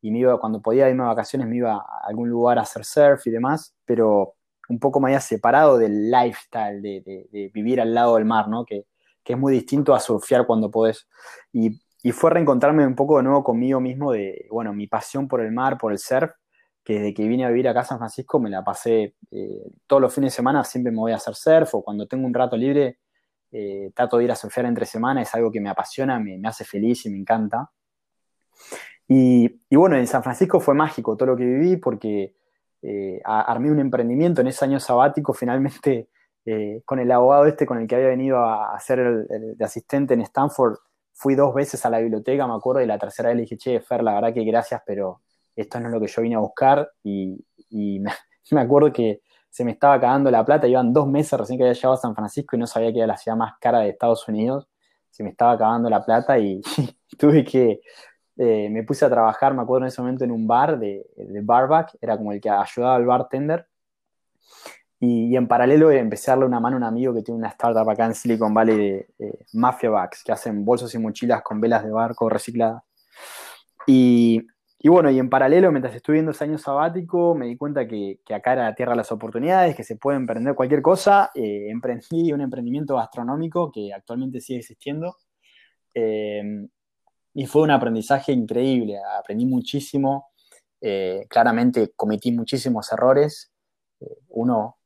y 0.00 0.10
me 0.10 0.20
iba, 0.20 0.38
cuando 0.38 0.62
podía 0.62 0.88
irme 0.88 1.02
a 1.02 1.08
vacaciones 1.08 1.48
me 1.48 1.56
iba 1.56 1.74
a 1.74 1.84
algún 2.06 2.28
lugar 2.28 2.58
a 2.58 2.62
hacer 2.62 2.84
surf 2.84 3.26
y 3.26 3.30
demás, 3.30 3.74
pero 3.84 4.34
un 4.68 4.78
poco 4.78 5.00
me 5.00 5.08
había 5.08 5.20
separado 5.20 5.76
del 5.76 6.10
lifestyle, 6.10 6.80
de, 6.80 7.50
vivir 7.52 7.80
al 7.80 7.92
lado 7.92 8.14
del 8.16 8.24
mar, 8.24 8.48
¿no? 8.48 8.64
Que, 8.64 8.86
es 9.26 9.38
muy 9.38 9.54
distinto 9.54 9.94
a 9.94 10.00
surfear 10.00 10.46
cuando 10.46 10.70
podés. 10.70 11.08
Y, 11.52 11.80
y, 12.02 12.12
fue 12.12 12.30
reencontrarme 12.30 12.86
un 12.86 12.94
poco 12.94 13.16
de 13.16 13.22
nuevo 13.22 13.42
conmigo 13.42 13.80
mismo 13.80 14.12
de, 14.12 14.46
bueno, 14.50 14.74
mi 14.74 14.86
pasión 14.86 15.28
por 15.28 15.40
el 15.40 15.50
mar, 15.50 15.78
por 15.78 15.92
el 15.92 15.98
surf, 15.98 16.30
que 16.84 16.94
desde 16.94 17.14
que 17.14 17.26
vine 17.26 17.46
a 17.46 17.48
vivir 17.48 17.66
acá 17.66 17.80
a 17.80 17.84
San 17.84 17.98
Francisco 17.98 18.38
me 18.38 18.50
la 18.50 18.62
pasé 18.62 19.14
eh, 19.30 19.72
todos 19.86 20.02
los 20.02 20.14
fines 20.14 20.32
de 20.32 20.36
semana, 20.36 20.62
siempre 20.64 20.92
me 20.92 20.98
voy 20.98 21.12
a 21.12 21.16
hacer 21.16 21.34
surf 21.34 21.74
o 21.76 21.82
cuando 21.82 22.06
tengo 22.06 22.26
un 22.26 22.34
rato 22.34 22.56
libre 22.56 22.98
eh, 23.50 23.90
trato 23.94 24.18
de 24.18 24.24
ir 24.24 24.32
a 24.32 24.36
surfear 24.36 24.66
entre 24.66 24.84
semana, 24.84 25.22
es 25.22 25.34
algo 25.34 25.50
que 25.50 25.60
me 25.60 25.70
apasiona, 25.70 26.20
me, 26.20 26.40
hace 26.46 26.64
feliz 26.64 27.06
y 27.06 27.10
me 27.10 27.18
encanta. 27.18 27.70
Y, 29.08 29.48
bueno, 29.70 29.96
en 29.96 30.06
San 30.06 30.22
Francisco 30.22 30.60
fue 30.60 30.74
mágico 30.74 31.16
todo 31.16 31.30
lo 31.30 31.36
que 31.36 31.44
viví 31.44 31.76
porque 31.76 32.34
eh, 32.82 33.20
armé 33.24 33.70
un 33.70 33.80
emprendimiento 33.80 34.40
en 34.40 34.48
ese 34.48 34.64
año 34.64 34.78
sabático, 34.78 35.32
finalmente 35.32 36.08
con 36.84 36.98
el 36.98 37.10
abogado 37.10 37.46
este 37.46 37.64
con 37.64 37.78
el 37.78 37.86
que 37.86 37.94
había 37.94 38.08
venido 38.08 38.38
a, 38.38 38.74
hacer 38.74 38.98
el, 38.98 39.56
de 39.56 39.64
asistente 39.64 40.12
en 40.12 40.20
Stanford, 40.20 40.76
fui 41.12 41.34
dos 41.34 41.54
veces 41.54 41.86
a 41.86 41.90
la 41.90 42.00
biblioteca, 42.00 42.46
me 42.46 42.54
acuerdo, 42.54 42.82
y 42.82 42.86
la 42.86 42.98
tercera 42.98 43.30
vez 43.30 43.36
le 43.36 43.42
dije, 43.42 43.56
che, 43.56 43.80
Fer, 43.80 44.02
la 44.02 44.14
verdad 44.14 44.34
que 44.34 44.44
gracias, 44.44 44.82
pero 44.84 45.22
esto 45.56 45.80
no 45.80 45.88
es 45.88 45.94
lo 45.94 46.00
que 46.00 46.06
yo 46.06 46.22
vine 46.22 46.34
a 46.34 46.40
buscar 46.40 46.90
y, 47.02 47.44
me, 48.50 48.60
acuerdo 48.60 48.92
que 48.92 49.20
se 49.50 49.64
me 49.64 49.72
estaba 49.72 50.00
cagando 50.00 50.30
la 50.30 50.44
plata, 50.44 50.66
iban 50.66 50.92
dos 50.92 51.06
meses 51.06 51.38
recién 51.38 51.58
que 51.58 51.64
había 51.64 51.74
llegado 51.74 51.94
a 51.94 51.98
San 51.98 52.14
Francisco 52.14 52.56
y 52.56 52.58
no 52.58 52.66
sabía 52.66 52.92
que 52.92 52.98
era 52.98 53.06
la 53.06 53.16
ciudad 53.16 53.36
más 53.36 53.54
cara 53.60 53.80
de 53.80 53.90
Estados 53.90 54.26
Unidos, 54.28 54.68
se 55.10 55.22
me 55.22 55.30
estaba 55.30 55.52
acabando 55.52 55.88
la 55.88 56.04
plata 56.04 56.38
y 56.38 56.60
tuve 57.18 57.44
que, 57.44 57.80
eh, 58.36 58.68
me 58.70 58.82
puse 58.82 59.04
a 59.04 59.10
trabajar, 59.10 59.54
me 59.54 59.62
acuerdo 59.62 59.84
en 59.84 59.88
ese 59.88 60.00
momento 60.02 60.24
en 60.24 60.32
un 60.32 60.46
bar 60.46 60.78
de, 60.78 61.06
barback, 61.42 61.96
era 62.00 62.16
como 62.16 62.32
el 62.32 62.40
que 62.40 62.50
ayudaba 62.50 62.96
al 62.96 63.06
bartender, 63.06 63.66
y, 65.00 65.36
en 65.36 65.46
paralelo 65.46 65.90
empecé 65.90 66.30
a 66.30 66.32
darle 66.32 66.46
una 66.46 66.60
mano 66.60 66.76
a 66.76 66.78
un 66.78 66.84
amigo 66.84 67.12
que 67.12 67.22
tiene 67.22 67.38
una 67.38 67.48
startup 67.48 67.88
acá 67.88 68.06
en 68.06 68.14
Silicon 68.14 68.54
Valley 68.54 68.76
de 68.76 69.08
Mafia 69.52 69.90
Bags, 69.90 70.22
que 70.24 70.32
hacen 70.32 70.64
bolsos 70.64 70.94
y 70.94 70.98
mochilas 70.98 71.42
con 71.42 71.60
velas 71.60 71.84
de 71.84 71.90
barco 71.90 72.28
recicladas. 72.28 72.82
Y 73.86 74.46
y 74.84 74.88
bueno, 74.90 75.10
y 75.10 75.18
en 75.18 75.30
paralelo, 75.30 75.72
mientras 75.72 75.94
estuve 75.94 76.16
viendo 76.16 76.32
ese 76.32 76.44
año 76.44 76.58
sabático, 76.58 77.34
me 77.34 77.46
di 77.46 77.56
cuenta 77.56 77.88
que, 77.88 78.20
acá 78.34 78.52
era 78.52 78.64
la 78.64 78.74
tierra 78.74 78.92
de 78.92 78.98
las 78.98 79.10
oportunidades, 79.12 79.74
que 79.74 79.82
se 79.82 79.96
puede 79.96 80.18
emprender 80.18 80.54
cualquier 80.54 80.82
cosa. 80.82 81.30
Eh, 81.34 81.70
emprendí 81.70 82.34
un 82.34 82.42
emprendimiento 82.42 82.96
gastronómico 82.96 83.72
que 83.72 83.94
actualmente 83.94 84.42
sigue 84.42 84.58
existiendo. 84.58 85.16
Eh, 85.94 86.68
y 87.32 87.46
fue 87.46 87.62
un 87.62 87.70
aprendizaje 87.70 88.32
increíble, 88.32 88.98
aprendí 89.18 89.46
muchísimo. 89.46 90.26
Eh, 90.82 91.24
claramente 91.30 91.92
cometí 91.96 92.30
muchísimos 92.32 92.92
errores. 92.92 93.54
uno 94.28 94.76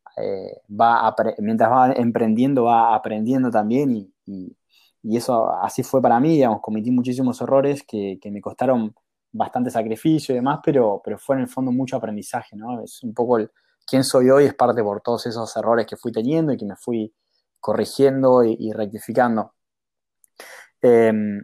va, 0.80 1.16
mientras 1.38 1.70
va 1.72 1.92
emprendiendo, 1.92 2.64
va 2.64 2.94
aprendiendo 2.94 3.50
también 3.50 3.96
y, 3.96 4.12
y, 5.02 5.16
eso 5.16 5.50
así 5.60 5.82
fue 5.82 6.00
para 6.00 6.20
mí, 6.20 6.34
digamos, 6.34 6.60
cometí 6.60 6.92
muchísimos 6.92 7.40
errores 7.40 7.82
que, 7.82 8.18
que 8.22 8.30
me 8.30 8.40
costaron 8.40 8.94
bastante 9.32 9.70
sacrificio 9.70 10.34
y 10.34 10.36
demás, 10.36 10.60
pero, 10.64 11.00
pero 11.04 11.18
fue 11.18 11.36
en 11.36 11.42
el 11.42 11.48
fondo 11.48 11.70
mucho 11.72 11.96
aprendizaje, 11.96 12.56
¿no? 12.56 12.82
Es 12.82 13.02
un 13.02 13.12
poco 13.12 13.38
quién 13.86 14.04
soy 14.04 14.30
hoy, 14.30 14.44
es 14.44 14.54
parte 14.54 14.82
por 14.82 15.00
todos 15.00 15.26
esos 15.26 15.56
errores 15.56 15.86
que 15.86 15.96
fui 15.96 16.12
teniendo 16.12 16.52
y 16.52 16.56
que 16.56 16.66
me 16.66 16.76
fui 16.76 17.12
corrigiendo 17.60 18.44
y, 18.44 18.72
rectificando. 18.72 19.54
Em, 20.80 21.42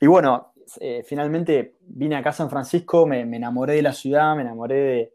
y 0.00 0.06
bueno, 0.06 0.54
eh, 0.80 1.04
finalmente 1.06 1.76
vine 1.80 2.16
acá 2.16 2.30
a 2.30 2.32
San 2.32 2.50
Francisco, 2.50 3.06
me, 3.06 3.20
enamoré 3.20 3.74
de 3.74 3.82
la 3.82 3.92
ciudad, 3.92 4.34
me 4.34 4.42
enamoré 4.42 5.14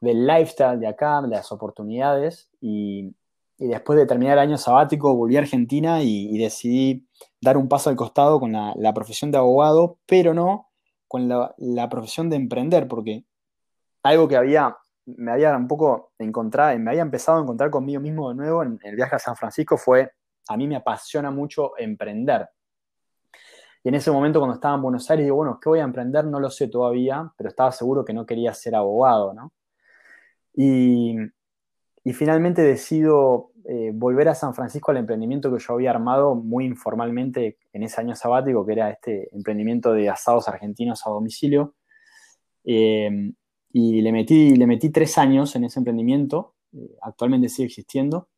del 0.00 0.26
lifestyle 0.26 0.80
de 0.80 0.86
acá, 0.86 1.20
de 1.22 1.28
las 1.28 1.52
oportunidades 1.52 2.50
y, 2.60 3.14
después 3.56 3.98
de 3.98 4.06
terminar 4.06 4.34
el 4.34 4.40
año 4.40 4.58
sabático 4.58 5.14
volví 5.14 5.36
a 5.36 5.40
Argentina 5.40 6.02
y, 6.02 6.36
decidí 6.38 7.06
dar 7.40 7.56
un 7.56 7.68
paso 7.68 7.90
al 7.90 7.96
costado 7.96 8.40
con 8.40 8.52
la 8.52 8.94
profesión 8.94 9.30
de 9.30 9.38
abogado, 9.38 9.98
pero 10.06 10.34
no 10.34 10.68
con 11.14 11.28
la, 11.28 11.88
profesión 11.88 12.28
de 12.28 12.34
emprender, 12.34 12.88
porque 12.88 13.24
algo 14.02 14.26
que 14.26 14.36
había, 14.36 14.76
me 15.06 15.30
había 15.30 15.56
un 15.56 15.68
poco 15.68 16.10
encontrado, 16.18 16.76
me 16.80 16.90
había 16.90 17.02
empezado 17.02 17.38
a 17.38 17.42
encontrar 17.42 17.70
conmigo 17.70 18.00
mismo 18.00 18.30
de 18.30 18.34
nuevo 18.34 18.64
en 18.64 18.80
el 18.82 18.96
viaje 18.96 19.14
a 19.14 19.20
San 19.20 19.36
Francisco 19.36 19.76
fue, 19.76 20.10
a 20.48 20.56
mí 20.56 20.66
me 20.66 20.74
apasiona 20.74 21.30
mucho 21.30 21.78
emprender. 21.78 22.48
Y 23.84 23.90
en 23.90 23.94
ese 23.94 24.10
momento 24.10 24.40
cuando 24.40 24.56
estaba 24.56 24.74
en 24.74 24.82
Buenos 24.82 25.08
Aires, 25.08 25.24
digo, 25.24 25.36
bueno, 25.36 25.60
¿qué 25.62 25.68
voy 25.68 25.78
a 25.78 25.84
emprender? 25.84 26.24
No 26.24 26.40
lo 26.40 26.50
sé 26.50 26.66
todavía, 26.66 27.32
pero 27.36 27.48
estaba 27.48 27.70
seguro 27.70 28.04
que 28.04 28.12
no 28.12 28.26
quería 28.26 28.52
ser 28.52 28.74
abogado, 28.74 29.32
¿no? 29.34 29.52
Y, 30.52 31.14
y 32.02 32.12
finalmente 32.12 32.60
decido 32.60 33.52
eh, 33.66 33.92
volver 33.94 34.28
a 34.28 34.34
San 34.34 34.54
Francisco 34.54 34.90
al 34.90 34.98
emprendimiento 34.98 35.50
que 35.50 35.58
yo 35.58 35.72
había 35.72 35.90
armado 35.90 36.34
muy 36.34 36.66
informalmente 36.66 37.56
en 37.72 37.82
ese 37.82 38.00
año 38.00 38.14
sabático, 38.14 38.66
que 38.66 38.72
era 38.72 38.90
este 38.90 39.34
emprendimiento 39.34 39.92
de 39.94 40.10
asados 40.10 40.48
argentinos 40.48 41.06
a 41.06 41.10
domicilio. 41.10 41.74
Eh, 42.64 43.32
y 43.72 44.02
le 44.02 44.12
metí, 44.12 44.54
le 44.56 44.66
metí 44.66 44.90
tres 44.90 45.16
años 45.16 45.56
en 45.56 45.64
ese 45.64 45.80
emprendimiento, 45.80 46.54
eh, 46.74 46.96
actualmente 47.02 47.48
sigue 47.48 47.66
existiendo, 47.66 48.28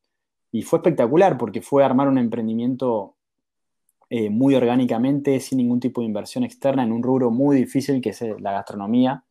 y 0.53 0.63
fue 0.63 0.79
espectacular 0.79 1.37
porque 1.37 1.61
fue 1.61 1.85
armar 1.85 2.09
un 2.09 2.19
emprendimiento 2.19 3.15
muy 4.31 4.55
orgánicamente, 4.55 5.41
sin 5.41 5.59
ningún 5.59 5.81
tipo 5.81 6.01
de 6.01 6.07
inversión 6.07 6.45
externa, 6.45 6.85
en 6.85 6.93
un 6.93 7.03
rubro 7.03 7.33
muy 7.33 7.57
difícil 7.57 8.01
que 8.01 8.11
es 8.11 8.23
la 8.39 8.53
gastronomía. 8.53 9.26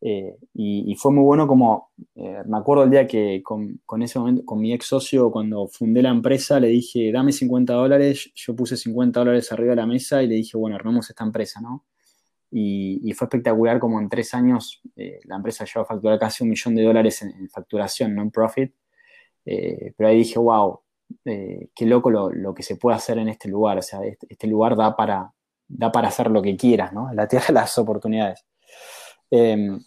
Eh, 0.00 0.36
y, 0.54 0.94
fue 0.94 1.12
muy 1.12 1.24
bueno 1.24 1.48
como, 1.48 1.90
eh, 2.14 2.42
me 2.46 2.58
acuerdo 2.58 2.84
el 2.84 2.90
día 2.90 3.06
que 3.06 3.42
con, 3.42 3.80
ese 4.02 4.18
momento, 4.18 4.44
con 4.44 4.60
mi 4.60 4.72
ex 4.72 4.86
socio, 4.86 5.30
cuando 5.30 5.66
fundé 5.68 6.02
la 6.02 6.10
empresa, 6.10 6.60
le 6.60 6.68
dije, 6.68 7.10
dame 7.12 7.32
50 7.32 7.72
dólares, 7.72 8.30
yo 8.34 8.54
puse 8.54 8.76
50 8.76 9.20
dólares 9.20 9.50
arriba 9.52 9.70
de 9.70 9.76
la 9.76 9.86
mesa 9.86 10.22
y 10.22 10.28
le 10.28 10.36
dije, 10.36 10.56
bueno, 10.56 10.76
armamos 10.76 11.10
esta 11.10 11.24
empresa, 11.24 11.60
¿no? 11.60 11.84
Y, 12.50 13.12
fue 13.14 13.26
espectacular 13.26 13.78
como 13.80 14.00
en 14.00 14.08
tres 14.08 14.32
años 14.34 14.80
eh, 14.96 15.20
la 15.24 15.36
empresa 15.36 15.64
llegó 15.64 15.80
a 15.80 15.84
facturar 15.86 16.18
casi 16.18 16.44
un 16.44 16.50
millón 16.50 16.74
de 16.76 16.82
dólares 16.82 17.22
en, 17.22 17.48
facturación, 17.50 18.14
no 18.14 18.22
en 18.22 18.30
profit. 18.30 18.72
pero 19.44 20.08
ahí 20.08 20.18
dije, 20.18 20.38
wow, 20.38 20.80
qué 21.24 21.86
loco 21.86 22.10
lo, 22.10 22.54
que 22.54 22.62
se 22.62 22.76
puede 22.76 22.96
hacer 22.96 23.18
en 23.18 23.28
este 23.28 23.48
lugar, 23.48 23.78
o 23.78 23.82
sea, 23.82 24.00
este, 24.04 24.26
este, 24.30 24.46
lugar 24.46 24.76
da 24.76 24.94
para, 24.96 25.32
da 25.68 25.90
para 25.92 26.08
hacer 26.08 26.30
lo 26.30 26.42
que 26.42 26.56
quieras, 26.56 26.92
¿no? 26.92 27.12
La 27.12 27.26
tierra 27.28 27.46
de 27.48 27.52
las 27.54 27.76
oportunidades. 27.78 28.44
Em, 29.30 29.80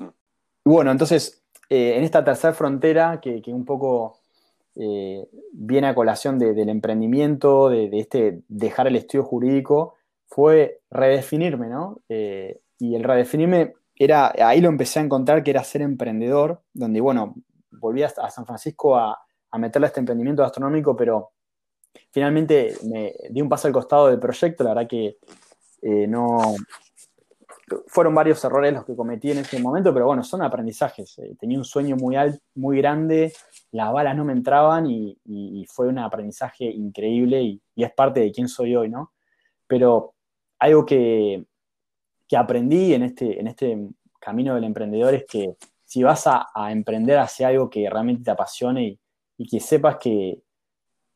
bueno, 0.63 0.91
entonces, 0.91 1.43
eh, 1.69 1.95
en 1.97 2.03
esta 2.03 2.23
tercera 2.23 2.53
frontera, 2.53 3.19
que, 3.21 3.41
un 3.47 3.65
poco 3.65 4.19
eh, 4.75 5.27
viene 5.53 5.87
a 5.87 5.95
colación 5.95 6.37
del 6.37 6.69
emprendimiento, 6.69 7.69
de, 7.69 7.89
este 7.93 8.41
dejar 8.47 8.87
el 8.87 8.95
estudio 8.95 9.23
jurídico, 9.23 9.95
fue 10.27 10.81
redefinirme, 10.89 11.67
¿no? 11.67 11.99
Eh, 12.09 12.59
y 12.79 12.95
el 12.95 13.03
redefinirme 13.03 13.73
era, 13.95 14.33
ahí 14.37 14.61
lo 14.61 14.69
empecé 14.69 14.99
a 14.99 15.03
encontrar 15.03 15.43
que 15.43 15.51
era 15.51 15.63
ser 15.63 15.81
emprendedor, 15.81 16.61
donde, 16.73 17.01
bueno, 17.01 17.35
volví 17.71 18.03
a, 18.03 18.09
San 18.09 18.45
Francisco 18.45 18.95
a, 18.95 19.19
a 19.51 19.57
meterle 19.57 19.87
a 19.87 19.89
este 19.89 19.99
emprendimiento 19.99 20.43
gastronómico, 20.43 20.95
pero 20.95 21.31
finalmente 22.11 22.75
me 22.83 23.13
di 23.29 23.41
un 23.41 23.49
paso 23.49 23.67
al 23.67 23.73
costado 23.73 24.07
del 24.07 24.19
proyecto, 24.19 24.63
la 24.63 24.73
verdad 24.73 24.89
que 24.89 25.17
no, 26.07 26.55
fueron 27.87 28.15
varios 28.15 28.43
errores 28.43 28.73
los 28.73 28.85
que 28.85 28.95
cometí 28.95 29.31
en 29.31 29.39
ese 29.39 29.59
momento, 29.59 29.93
pero 29.93 30.05
bueno, 30.07 30.23
son 30.23 30.41
aprendizajes. 30.41 31.17
Eh, 31.19 31.35
tenía 31.39 31.57
un 31.57 31.65
sueño 31.65 31.95
muy 31.95 32.15
alto, 32.15 32.39
muy 32.55 32.77
grande, 32.77 33.33
las 33.71 33.91
balas 33.91 34.15
no 34.15 34.25
me 34.25 34.33
entraban 34.33 34.87
y, 34.87 35.17
fue 35.67 35.87
un 35.87 35.99
aprendizaje 35.99 36.65
increíble 36.65 37.41
y, 37.41 37.61
es 37.75 37.93
parte 37.93 38.19
de 38.19 38.31
quién 38.31 38.47
soy 38.47 38.75
hoy, 38.75 38.89
¿no? 38.89 39.13
Pero 39.67 40.13
algo 40.59 40.85
que, 40.85 41.45
que 42.27 42.37
aprendí 42.37 42.93
en 42.93 43.03
este, 43.03 43.39
en 43.39 43.47
este 43.47 43.89
camino 44.19 44.55
del 44.55 44.65
emprendedor 44.65 45.13
es 45.13 45.25
que 45.25 45.55
si 45.85 46.03
vas 46.03 46.25
a, 46.25 46.47
emprender 46.71 47.17
hacia 47.17 47.49
algo 47.49 47.69
que 47.69 47.89
realmente 47.89 48.23
te 48.23 48.31
apasione 48.31 48.99
y, 49.37 49.47
que 49.47 49.59
sepas 49.59 49.97
que, 49.97 50.41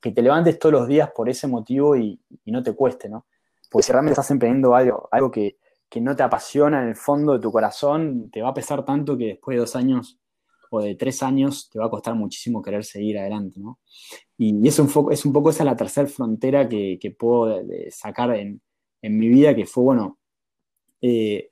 que, 0.02 0.12
te 0.12 0.22
levantes 0.22 0.58
todos 0.58 0.74
los 0.74 0.88
días 0.88 1.12
por 1.12 1.30
ese 1.30 1.48
motivo 1.48 1.96
y, 1.96 2.20
no 2.46 2.64
te 2.64 2.74
cueste, 2.74 3.08
¿no? 3.08 3.26
Porque 3.70 3.84
si 3.84 3.92
realmente 3.92 4.14
estás 4.14 4.32
emprendiendo 4.32 4.76
algo, 4.76 5.08
algo 5.12 5.32
que, 5.32 5.58
que 5.96 6.02
no 6.02 6.14
te 6.14 6.24
apasiona 6.24 6.82
en 6.82 6.90
el 6.90 6.96
fondo 6.98 7.32
de 7.32 7.40
tu 7.40 7.54
corazón, 7.54 8.30
te 8.30 8.42
va 8.42 8.50
a 8.50 8.54
pesar 8.54 8.84
tanto 8.84 9.18
que 9.18 9.28
después 9.28 9.56
de 9.56 9.62
dos 9.62 9.78
años 9.78 10.20
o 10.70 10.82
de 10.82 10.96
tres 10.96 11.24
años 11.24 11.70
te 11.72 11.80
va 11.80 11.86
a 11.86 11.90
costar 11.90 12.16
muchísimo 12.16 12.62
querer 12.62 12.84
seguir 12.84 13.18
adelante, 13.18 13.62
¿no? 13.62 13.80
Y, 14.38 14.68
es, 14.68 14.78
un 14.78 14.90
es 15.14 15.24
un 15.25 15.32
poco 15.32 15.52
esa 15.52 15.64
la 15.64 15.78
tercera 15.78 16.06
frontera 16.06 16.68
que, 16.68 17.16
puedo 17.18 17.62
sacar 17.92 18.36
en, 18.36 18.62
mi 19.04 19.30
vida, 19.30 19.56
que 19.56 19.66
fue, 19.66 19.86
bueno, 19.86 20.20
eh, 21.00 21.52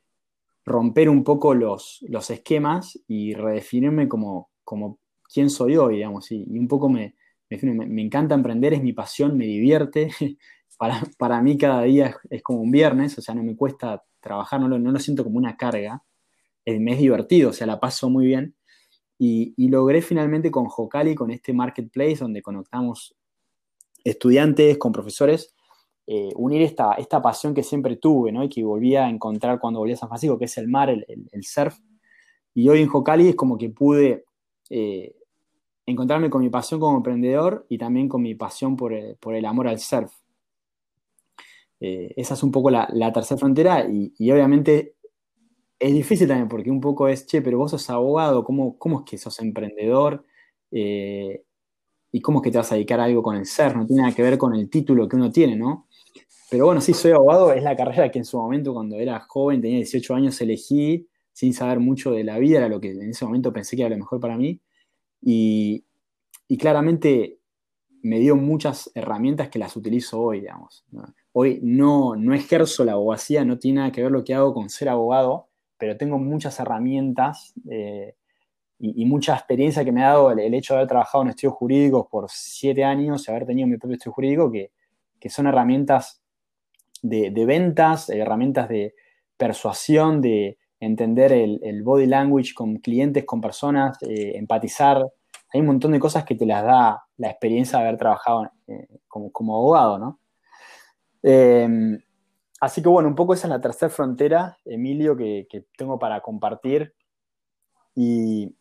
romper 0.66 1.08
un 1.08 1.24
poco 1.24 1.54
los, 1.54 2.00
los 2.10 2.30
esquemas 2.30 3.00
y 3.08 3.36
redefinirme 3.36 4.10
como, 4.10 4.52
como 4.66 5.00
quién 5.34 5.50
soy 5.50 5.78
hoy, 5.78 5.96
digamos, 5.96 6.30
y, 6.34 6.44
un 6.50 6.68
poco 6.68 6.90
me, 6.90 7.16
me, 7.50 8.02
encanta 8.02 8.36
emprender, 8.36 8.74
es 8.74 8.84
mi 8.84 8.92
pasión, 8.92 9.38
me 9.38 9.46
divierte, 9.46 10.10
para, 10.78 11.02
para 11.18 11.42
mí 11.42 11.58
cada 11.58 11.84
día 11.84 12.14
es, 12.30 12.44
como 12.44 12.60
un 12.60 12.72
viernes, 12.72 13.18
o 13.18 13.22
sea, 13.22 13.36
no 13.36 13.44
me 13.44 13.56
cuesta 13.56 14.04
trabajar, 14.24 14.60
no 14.60 14.68
lo, 14.68 14.80
no 14.80 15.00
siento 15.00 15.24
como 15.24 15.38
una 15.38 15.56
carga, 15.58 16.04
eh, 16.66 16.80
me 16.80 16.94
es 16.94 17.00
divertido, 17.00 17.52
o 17.52 17.54
sea, 17.54 17.68
la 17.68 17.80
paso 17.80 18.10
muy 18.10 18.26
bien. 18.26 18.56
Y, 19.20 19.54
logré 19.70 20.02
finalmente 20.02 20.52
con 20.52 20.66
Jocali, 20.66 21.16
con 21.16 21.32
este 21.32 21.54
marketplace 21.54 22.18
donde 22.18 22.42
conectamos 22.42 23.16
estudiantes 24.04 24.78
con 24.78 24.92
profesores, 24.92 25.56
eh, 26.08 26.32
unir 26.36 26.62
esta, 26.62 26.94
esta 26.96 27.22
pasión 27.22 27.54
que 27.54 27.64
siempre 27.64 27.96
tuve, 27.96 28.34
¿no? 28.34 28.44
Y 28.44 28.50
que 28.50 28.64
volví 28.64 28.96
a 28.98 29.08
encontrar 29.08 29.60
cuando 29.60 29.80
volví 29.80 29.94
a 29.94 29.98
San 29.98 30.10
Francisco, 30.10 30.38
que 30.38 30.46
es 30.46 30.58
el 30.58 30.68
mar, 30.68 30.90
el, 30.90 31.44
surf. 31.44 31.78
Y 32.54 32.68
hoy 32.68 32.82
en 32.82 32.90
Jocali 32.90 33.30
es 33.30 33.36
como 33.36 33.58
que 33.58 33.70
pude 33.70 34.26
eh, 34.70 35.16
encontrarme 35.86 36.30
con 36.30 36.42
mi 36.42 36.50
pasión 36.50 36.82
como 36.82 36.98
emprendedor 36.98 37.66
y 37.70 37.78
también 37.78 38.10
con 38.10 38.22
mi 38.22 38.36
pasión 38.36 38.76
por 38.76 38.94
el 38.94 39.46
amor 39.46 39.70
al 39.70 39.80
surf. 39.80 40.12
Eh, 41.86 42.14
esa 42.16 42.36
es 42.36 42.44
un 42.44 42.52
poco 42.52 42.70
la, 42.70 42.88
tercera 43.12 43.38
frontera 43.38 43.86
y, 43.90 44.32
obviamente 44.32 44.96
es 45.78 45.92
difícil 45.94 46.30
también 46.30 46.48
porque 46.48 46.72
un 46.72 46.80
poco 46.80 47.10
es, 47.10 47.28
che, 47.28 47.42
pero 47.42 47.58
vos 47.58 47.72
sos 47.72 47.90
abogado, 47.90 48.46
¿cómo, 48.46 48.78
cómo 48.78 49.00
es 49.00 49.06
que 49.06 49.18
sos 49.18 49.38
emprendedor? 49.42 50.24
Eh, 50.72 51.44
¿Y 52.10 52.22
cómo 52.22 52.40
es 52.40 52.44
que 52.46 52.52
te 52.52 52.58
vas 52.58 52.72
a 52.72 52.76
dedicar 52.76 53.02
a 53.02 53.04
algo 53.04 53.22
con 53.22 53.36
el 53.36 53.46
ser? 53.46 53.76
No 53.76 53.86
tiene 53.86 54.04
nada 54.04 54.16
que 54.16 54.22
ver 54.22 54.38
con 54.38 54.56
el 54.56 54.70
título 54.70 55.10
que 55.10 55.18
uno 55.18 55.30
tiene, 55.30 55.58
¿no? 55.58 55.90
Pero 56.50 56.68
bueno, 56.68 56.80
sí, 56.80 56.94
soy 56.94 57.12
abogado, 57.12 57.52
es 57.52 57.64
la 57.64 57.76
carrera 57.76 58.10
que 58.10 58.20
en 58.20 58.26
su 58.26 58.38
momento 58.38 58.74
cuando 58.74 58.98
era 58.98 59.20
joven, 59.20 59.60
tenía 59.60 59.78
18 59.78 60.16
años, 60.16 60.40
elegí 60.40 61.10
sin 61.34 61.54
saber 61.54 61.82
mucho 61.82 62.12
de 62.12 62.24
la 62.24 62.40
vida, 62.40 62.60
era 62.60 62.70
lo 62.70 62.80
que 62.80 62.92
en 62.92 63.10
ese 63.10 63.26
momento 63.26 63.52
pensé 63.52 63.76
que 63.76 63.82
era 63.82 63.90
lo 63.90 63.98
mejor 63.98 64.22
para 64.22 64.38
mí. 64.38 64.62
Y, 65.22 65.84
y 66.48 66.58
claramente 66.58 67.40
me 68.04 68.20
dio 68.20 68.38
muchas 68.38 68.90
herramientas 68.96 69.50
que 69.50 69.60
las 69.60 69.76
utilizo 69.76 70.22
hoy, 70.22 70.40
digamos. 70.40 70.86
Hoy 71.36 71.60
no, 71.64 72.16
no 72.16 72.36
ejerzo 72.36 72.86
la 72.86 72.94
abogacía, 72.94 73.44
no 73.44 73.58
tiene 73.58 73.80
nada 73.80 73.92
que 73.92 74.04
ver 74.04 74.12
lo 74.12 74.24
que 74.24 74.36
hago 74.36 74.54
con 74.54 74.70
ser 74.70 74.88
abogado, 74.90 75.50
pero 75.80 75.98
tengo 75.98 76.20
muchas 76.20 76.60
herramientas 76.60 77.54
eh, 77.70 78.16
y, 78.80 79.06
mucha 79.06 79.34
experiencia 79.34 79.84
que 79.84 79.92
me 79.92 80.04
ha 80.04 80.10
dado 80.10 80.32
el, 80.32 80.54
hecho 80.54 80.74
de 80.74 80.80
haber 80.80 80.90
trabajado 80.90 81.24
en 81.24 81.30
estudios 81.30 81.56
jurídicos 81.56 82.08
por 82.10 82.28
siete 82.30 82.84
años 82.84 83.28
y 83.28 83.32
haber 83.32 83.46
tenido 83.46 83.68
mi 83.68 83.78
propio 83.78 83.96
estudio 83.96 84.14
jurídico, 84.14 84.52
que, 84.52 85.30
son 85.30 85.48
herramientas 85.48 86.22
de, 87.02 87.32
ventas, 87.46 88.10
herramientas 88.10 88.70
de 88.70 88.94
persuasión, 89.38 90.22
de 90.22 90.58
entender 90.80 91.32
el, 91.32 91.82
body 91.84 92.06
language 92.06 92.54
con 92.54 92.78
clientes, 92.78 93.26
con 93.26 93.42
personas, 93.42 93.98
eh, 94.04 94.34
empatizar. 94.36 95.04
Hay 95.52 95.62
un 95.62 95.68
montón 95.68 95.94
de 95.94 96.00
cosas 96.00 96.26
que 96.26 96.36
te 96.36 96.46
las 96.46 96.64
da 96.64 97.04
la 97.18 97.30
experiencia 97.30 97.80
de 97.80 97.88
haber 97.88 97.98
trabajado 97.98 98.52
eh, 98.68 98.88
como, 99.08 99.32
como 99.32 99.56
abogado, 99.56 99.98
¿no? 99.98 100.20
Em, 101.24 102.00
así 102.60 102.84
que 102.84 102.90
bueno, 102.90 103.08
un 103.08 103.16
poco 103.16 103.34
esa 103.34 103.48
es 103.48 103.52
la 103.52 103.62
tercera 103.62 103.90
frontera, 103.90 104.58
Emilio, 104.66 105.16
que, 105.18 105.48
tengo 105.78 105.98
para 105.98 106.22
compartir. 106.22 106.94
Y, 107.96 108.56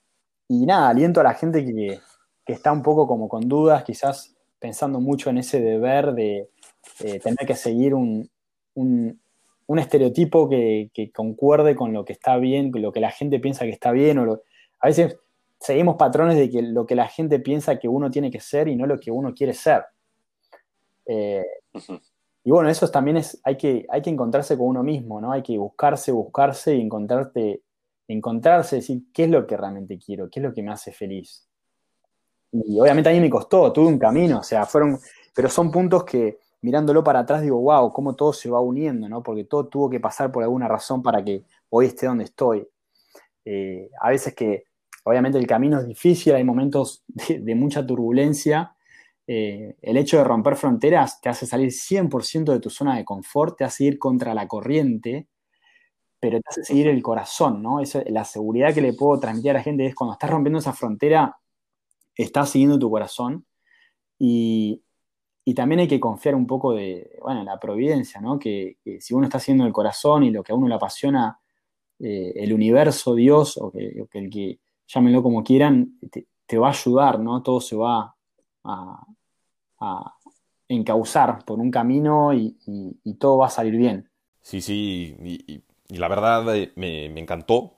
nada, 0.48 0.88
aliento 0.88 1.20
a 1.20 1.24
la 1.24 1.34
gente 1.34 1.64
que, 1.64 2.00
está 2.46 2.72
un 2.72 2.82
poco 2.82 3.06
como 3.06 3.28
con 3.28 3.48
dudas, 3.48 3.82
quizás 3.82 4.36
pensando 4.58 5.00
mucho 5.00 5.30
en 5.30 5.38
ese 5.38 5.60
deber 5.60 6.12
de 6.12 6.50
tener 6.98 7.46
que 7.46 7.56
seguir 7.56 7.94
un, 7.94 8.30
estereotipo 9.68 10.48
que, 10.48 11.10
concuerde 11.14 11.74
con 11.74 11.92
lo 11.92 12.04
que 12.04 12.12
está 12.12 12.36
bien, 12.36 12.70
con 12.70 12.82
lo 12.82 12.92
que 12.92 13.00
la 13.00 13.10
gente 13.10 13.40
piensa 13.40 13.64
que 13.64 13.70
está 13.70 13.90
bien. 13.90 14.18
O 14.18 14.40
a 14.80 14.86
veces 14.86 15.18
seguimos 15.58 15.96
patrones 15.96 16.36
de 16.36 16.50
que 16.50 16.62
lo 16.62 16.86
que 16.86 16.94
la 16.94 17.08
gente 17.08 17.40
piensa 17.40 17.78
que 17.78 17.88
uno 17.88 18.10
tiene 18.10 18.30
que 18.30 18.40
ser 18.40 18.68
y 18.68 18.76
no 18.76 18.86
lo 18.86 19.00
que 19.00 19.10
uno 19.10 19.32
quiere 19.34 19.54
ser. 19.54 19.84
Eh, 21.06 21.44
y 22.44 22.50
bueno, 22.50 22.68
eso 22.68 22.88
también 22.88 23.18
es, 23.18 23.40
hay 23.44 23.56
que, 23.56 23.86
hay 23.88 24.02
que 24.02 24.10
encontrarse 24.10 24.56
con 24.58 24.66
uno 24.66 24.82
mismo, 24.82 25.20
¿no? 25.20 25.32
Hay 25.32 25.42
que 25.42 25.56
buscarse, 25.58 26.10
buscarse 26.10 26.74
y 26.74 26.80
encontrarte, 26.80 27.62
encontrarse, 28.08 28.76
decir 28.76 29.04
qué 29.12 29.24
es 29.24 29.30
lo 29.30 29.46
que 29.46 29.56
realmente 29.56 29.98
quiero, 29.98 30.28
qué 30.28 30.40
es 30.40 30.44
lo 30.44 30.52
que 30.52 30.62
me 30.62 30.72
hace 30.72 30.92
feliz. 30.92 31.46
Y 32.50 32.78
obviamente 32.80 33.10
a 33.10 33.12
mí 33.12 33.20
me 33.20 33.30
costó, 33.30 33.72
tuve 33.72 33.86
un 33.86 33.98
camino, 33.98 34.40
o 34.40 34.42
sea, 34.42 34.66
fueron, 34.66 34.98
pero 35.34 35.48
son 35.48 35.70
puntos 35.70 36.04
que 36.04 36.38
mirándolo 36.62 37.04
para 37.04 37.20
atrás 37.20 37.42
digo, 37.42 37.60
wow, 37.60 37.92
cómo 37.92 38.14
todo 38.14 38.32
se 38.32 38.50
va 38.50 38.60
uniendo, 38.60 39.08
¿no? 39.08 39.22
Porque 39.22 39.44
todo 39.44 39.66
tuvo 39.68 39.88
que 39.88 40.00
pasar 40.00 40.32
por 40.32 40.42
alguna 40.42 40.68
razón 40.68 41.02
para 41.02 41.24
que 41.24 41.44
hoy 41.70 41.86
esté 41.86 42.06
donde 42.06 42.24
estoy. 42.24 42.66
Eh, 43.44 43.88
a 44.00 44.10
veces 44.10 44.34
que, 44.34 44.64
obviamente 45.04 45.38
el 45.38 45.46
camino 45.46 45.80
es 45.80 45.86
difícil, 45.86 46.34
hay 46.34 46.44
momentos 46.44 47.04
de 47.28 47.54
mucha 47.54 47.86
turbulencia, 47.86 48.71
eh, 49.26 49.76
el 49.80 49.96
hecho 49.96 50.18
de 50.18 50.24
romper 50.24 50.56
fronteras 50.56 51.20
te 51.20 51.28
hace 51.28 51.46
salir 51.46 51.70
100% 51.70 52.52
de 52.52 52.60
tu 52.60 52.70
zona 52.70 52.96
de 52.96 53.04
confort, 53.04 53.56
te 53.58 53.64
hace 53.64 53.84
ir 53.84 53.98
contra 53.98 54.34
la 54.34 54.48
corriente, 54.48 55.28
pero 56.18 56.40
te 56.40 56.44
hace 56.48 56.64
seguir 56.64 56.88
el 56.88 57.02
corazón, 57.02 57.62
¿no? 57.62 57.80
la 58.06 58.24
seguridad 58.24 58.74
que 58.74 58.80
le 58.80 58.94
puedo 58.94 59.18
transmitir 59.20 59.52
a 59.52 59.54
la 59.54 59.62
gente 59.62 59.86
es 59.86 59.94
cuando 59.94 60.12
estás 60.12 60.30
rompiendo 60.30 60.58
esa 60.58 60.72
frontera, 60.72 61.36
estás 62.16 62.50
siguiendo 62.50 62.78
tu 62.78 62.90
corazón 62.90 63.46
y, 64.18 64.82
también 65.56 65.80
hay 65.80 65.88
que 65.88 66.00
confiar 66.00 66.34
un 66.34 66.46
poco 66.46 66.72
de, 66.72 67.18
bueno, 67.20 67.40
en 67.40 67.46
la 67.46 67.58
providencia, 67.58 68.20
¿no? 68.20 68.38
Que, 68.38 68.78
si 69.00 69.14
uno 69.14 69.24
está 69.24 69.38
haciendo 69.38 69.66
el 69.66 69.72
corazón 69.72 70.22
y 70.22 70.30
lo 70.30 70.42
que 70.42 70.52
a 70.52 70.54
uno 70.54 70.68
le 70.68 70.74
apasiona, 70.76 71.40
eh, 71.98 72.32
el 72.36 72.52
universo, 72.52 73.14
Dios, 73.14 73.58
o 73.58 73.70
que, 73.70 74.06
el 74.12 74.30
que 74.30 74.60
llámenlo 74.86 75.22
como 75.22 75.42
quieran, 75.42 75.98
te, 76.10 76.28
te, 76.46 76.58
va 76.58 76.68
a 76.68 76.70
ayudar, 76.70 77.20
¿no? 77.20 77.42
Todo 77.42 77.60
se 77.60 77.76
va 77.76 78.14
a, 78.64 79.06
encauzar 80.68 81.44
por 81.44 81.58
un 81.58 81.70
camino 81.70 82.32
y, 82.32 82.56
todo 83.18 83.38
va 83.38 83.46
a 83.46 83.50
salir 83.50 83.76
bien. 83.76 84.10
Sí, 84.40 84.60
sí, 84.60 85.16
y, 85.22 85.62
la 85.98 86.08
verdad 86.08 86.56
eh, 86.56 86.72
me, 86.76 87.06
encantó 87.20 87.74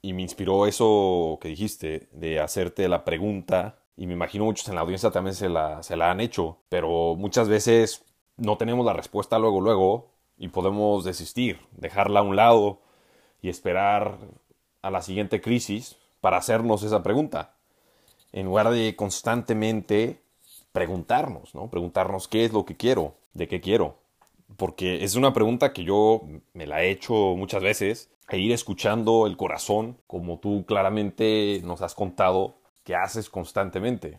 y 0.00 0.12
me 0.12 0.22
inspiró 0.22 0.66
eso 0.66 1.38
que 1.40 1.48
dijiste, 1.48 2.08
de 2.12 2.40
hacerte 2.40 2.88
la 2.88 3.04
pregunta, 3.04 3.80
y 3.96 4.06
me 4.06 4.12
imagino 4.12 4.44
muchos 4.44 4.68
en 4.68 4.76
la 4.76 4.82
audiencia 4.82 5.10
también 5.10 5.34
se 5.34 5.48
la, 5.48 5.82
se 5.82 5.96
la 5.96 6.10
han 6.10 6.20
hecho, 6.20 6.58
pero 6.68 7.16
muchas 7.16 7.48
veces 7.48 8.04
no 8.36 8.56
tenemos 8.56 8.86
la 8.86 8.92
respuesta 8.92 9.38
luego, 9.38 9.60
luego, 9.60 10.10
y 10.38 10.48
podemos 10.48 11.04
desistir, 11.04 11.60
dejarla 11.72 12.20
a 12.20 12.22
un 12.22 12.36
lado 12.36 12.80
y 13.40 13.48
esperar 13.48 14.18
a 14.82 14.90
la 14.90 15.02
siguiente 15.02 15.40
crisis 15.40 15.96
para 16.20 16.36
hacernos 16.36 16.82
esa 16.82 17.02
pregunta, 17.02 17.54
en 18.32 18.46
lugar 18.46 18.70
de 18.70 18.94
constantemente 18.96 20.20
preguntarnos, 20.76 21.54
¿no? 21.54 21.70
Preguntarnos 21.70 22.28
qué 22.28 22.44
es 22.44 22.52
lo 22.52 22.66
que 22.66 22.76
quiero, 22.76 23.14
de 23.32 23.48
qué 23.48 23.62
quiero. 23.62 23.96
Porque 24.58 25.02
es 25.04 25.14
una 25.14 25.32
pregunta 25.32 25.72
que 25.72 25.84
yo 25.84 26.20
me 26.52 26.66
la 26.66 26.82
he 26.82 26.90
hecho 26.90 27.14
muchas 27.34 27.62
veces, 27.62 28.10
e 28.28 28.38
ir 28.38 28.52
escuchando 28.52 29.26
el 29.26 29.38
corazón, 29.38 29.96
como 30.06 30.38
tú 30.38 30.66
claramente 30.66 31.62
nos 31.64 31.80
has 31.80 31.94
contado 31.94 32.56
que 32.84 32.94
haces 32.94 33.30
constantemente. 33.30 34.18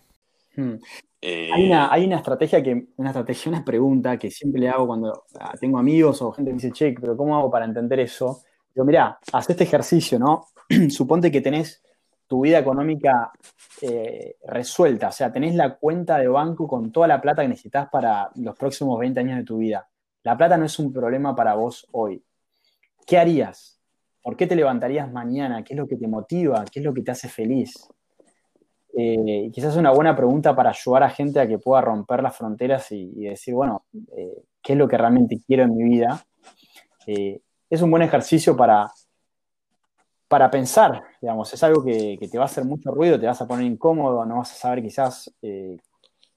Hmm. 0.56 0.78
Eh, 1.22 1.52
hay, 1.54 1.68
una, 1.68 1.94
hay, 1.94 2.06
una, 2.06 2.18
estrategia 2.18 2.64
que, 2.64 2.88
una 2.96 3.10
estrategia, 3.10 3.52
una 3.52 3.64
pregunta 3.64 4.18
que 4.18 4.32
siempre 4.32 4.60
le 4.60 4.70
hago 4.70 4.88
cuando 4.88 5.26
tengo 5.60 5.78
amigos 5.78 6.24
o 6.24 6.32
gente 6.32 6.50
que 6.50 6.56
me 6.56 6.62
dice, 6.62 6.72
che, 6.72 6.96
pero 7.00 7.16
¿cómo 7.16 7.38
hago 7.38 7.52
para 7.52 7.66
entender 7.66 8.00
eso? 8.00 8.42
Digo, 8.74 8.84
mira, 8.84 9.20
haz 9.32 9.48
este 9.48 9.64
ejercicio, 9.64 10.18
¿no? 10.18 10.48
Suponte 10.90 11.32
que 11.32 11.42
tenés 11.42 11.84
tu 12.28 12.42
vida 12.42 12.60
económica 12.60 13.32
eh, 13.82 14.36
resuelta, 14.46 15.08
o 15.08 15.12
sea, 15.12 15.32
tenés 15.32 15.56
la 15.56 15.76
cuenta 15.76 16.18
de 16.18 16.28
banco 16.28 16.68
con 16.68 16.92
toda 16.92 17.08
la 17.08 17.22
plata 17.22 17.42
que 17.42 17.48
necesitas 17.48 17.90
para 17.90 18.30
los 18.36 18.56
próximos 18.58 19.00
20 19.00 19.20
años 19.20 19.38
de 19.38 19.44
tu 19.44 19.58
vida. 19.58 19.88
La 20.24 20.38
plata 20.38 20.58
no 20.58 20.66
es 20.66 20.78
un 20.78 20.92
problema 20.92 21.36
para 21.36 21.56
vos 21.56 21.88
hoy. 21.92 22.22
¿Qué 23.06 23.18
harías? 23.18 23.80
¿Por 24.22 24.36
qué 24.36 24.46
te 24.46 24.56
levantarías 24.56 25.10
mañana? 25.12 25.64
¿Qué 25.64 25.74
es 25.74 25.78
lo 25.78 25.88
que 25.88 25.96
te 25.96 26.08
motiva? 26.08 26.66
¿Qué 26.70 26.80
es 26.80 26.86
lo 26.86 26.94
que 26.94 27.02
te 27.02 27.12
hace 27.12 27.30
feliz? 27.30 27.88
Eh, 29.00 29.50
quizás 29.54 29.76
una 29.76 29.92
buena 29.92 30.16
pregunta 30.16 30.56
para 30.56 30.72
ayudar 30.72 31.04
a 31.04 31.10
gente 31.10 31.40
a 31.40 31.48
que 31.48 31.60
pueda 31.60 31.82
romper 31.82 32.24
las 32.24 32.36
fronteras 32.36 32.92
y, 32.92 33.26
decir, 33.26 33.54
bueno, 33.54 33.86
eh, 34.18 34.44
¿qué 34.62 34.74
es 34.74 34.80
lo 34.80 34.88
que 34.88 34.98
realmente 34.98 35.40
quiero 35.46 35.64
en 35.64 35.78
mi 35.78 35.84
vida? 35.84 36.26
Eh, 37.06 37.40
es 37.70 37.82
un 37.82 37.92
buen 37.92 38.04
ejercicio 38.04 38.58
para, 38.58 38.92
para 40.28 40.52
pensar, 40.52 41.04
digamos, 41.22 41.54
es 41.54 41.64
algo 41.64 41.84
que, 41.84 42.18
te 42.30 42.38
va 42.38 42.46
a 42.46 42.48
hacer 42.48 42.66
mucho 42.66 42.92
ruido, 42.92 43.20
te 43.20 43.28
vas 43.28 43.42
a 43.42 43.48
poner 43.48 43.66
incómodo, 43.66 44.26
no 44.26 44.38
vas 44.38 44.52
a 44.52 44.56
saber 44.56 44.82
quizás, 44.82 45.34
en 45.42 45.80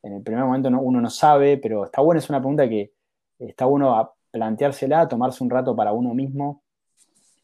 el 0.03 0.23
primer 0.23 0.45
momento 0.45 0.69
uno 0.69 1.01
no 1.01 1.11
sabe, 1.11 1.59
pero 1.59 1.85
está 1.85 2.01
bueno, 2.01 2.19
es 2.19 2.29
una 2.31 2.39
pregunta 2.39 2.69
que 2.69 2.93
está 3.39 3.65
bueno 3.65 4.15
planteársela, 4.31 5.09
tomarse 5.09 5.43
un 5.43 5.51
rato 5.51 5.75
para 5.75 5.93
uno 5.93 6.15
mismo, 6.15 6.63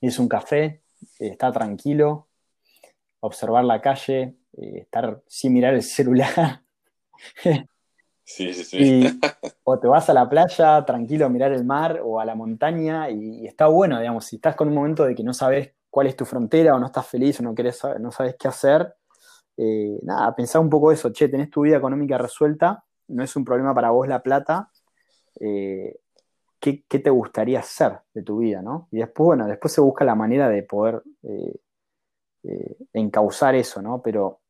es 0.00 0.18
un 0.18 0.28
café, 0.28 0.82
estar 1.18 1.52
tranquilo, 1.52 2.28
observar 3.20 3.64
la 3.64 3.80
calle, 3.80 4.37
eh, 4.56 4.78
estar 4.82 5.22
sin 5.26 5.52
mirar 5.52 5.74
el 5.74 5.82
celular. 5.82 6.62
Sí, 8.28 8.52
sí, 8.54 8.64
sí. 8.64 9.20
o 9.62 9.78
te 9.78 9.87
vas 9.87 10.11
a 10.11 10.12
la 10.12 10.28
playa 10.28 10.85
tranquilo 10.85 11.26
a 11.26 11.28
mirar 11.28 11.52
el 11.52 11.64
mar 11.64 12.00
o 12.02 12.18
a 12.18 12.24
la 12.24 12.35
montaña 12.35 13.09
y, 13.09 13.46
está 13.46 13.68
bueno, 13.68 14.00
digamos, 14.00 14.24
si 14.24 14.35
estás 14.35 14.56
con 14.56 14.66
un 14.66 14.74
momento 14.74 15.04
de 15.04 15.14
que 15.14 15.22
no 15.22 15.32
sabes 15.32 15.75
cuál 15.90 16.09
es 16.09 16.16
tu 16.16 16.25
frontera 16.25 16.75
o 16.75 16.79
no 16.79 16.87
estás 16.87 17.07
feliz 17.07 17.40
o 17.40 17.42
no, 17.42 17.55
querés, 17.55 17.81
no 18.01 18.11
sabes 18.11 18.37
qué 18.38 18.49
hacer, 18.49 18.94
eh, 19.57 19.99
nada, 20.03 20.35
pensá 20.35 20.61
un 20.61 20.70
poco 20.70 20.92
eso, 20.92 21.12
che, 21.12 21.29
tenés 21.29 21.51
tu 21.51 21.62
vida 21.62 21.77
económica 21.77 22.18
resuelta, 22.18 22.85
no 23.09 23.22
es 23.22 23.35
un 23.37 23.44
problema 23.44 23.75
para 23.75 23.90
vos 23.90 24.07
la 24.09 24.22
plata, 24.22 24.70
eh, 25.40 25.96
¿qué, 26.61 26.85
te 26.88 27.11
gustaría 27.11 27.61
hacer 27.61 28.01
de 28.12 28.22
tu 28.22 28.38
vida, 28.38 28.62
no? 28.62 28.88
Y 28.90 28.99
después, 28.99 29.27
bueno, 29.27 29.46
después 29.46 29.72
se 29.72 29.81
busca 29.81 30.05
la 30.05 30.14
manera 30.14 30.49
de 30.49 30.62
poder 30.62 31.03
encauzar 32.92 33.55
eso, 33.55 33.83
¿no? 33.83 34.01
Pero 34.03 34.40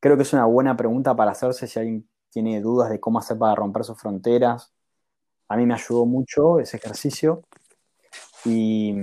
creo 0.00 0.16
que 0.16 0.22
es 0.22 0.32
una 0.32 0.44
buena 0.44 0.76
pregunta 0.76 1.14
para 1.14 1.32
hacerse 1.32 1.66
si 1.66 1.78
alguien 1.78 2.08
tiene 2.30 2.60
dudas 2.60 2.90
de 2.90 3.00
cómo 3.00 3.18
hacer 3.18 3.38
para 3.38 3.54
romper 3.54 3.84
sus 3.84 3.98
fronteras. 3.98 4.72
A 5.48 5.56
mí 5.56 5.66
me 5.66 5.74
ayudó 5.74 6.06
mucho 6.06 6.60
ese 6.60 6.76
ejercicio. 6.76 7.42
Y, 8.44 8.94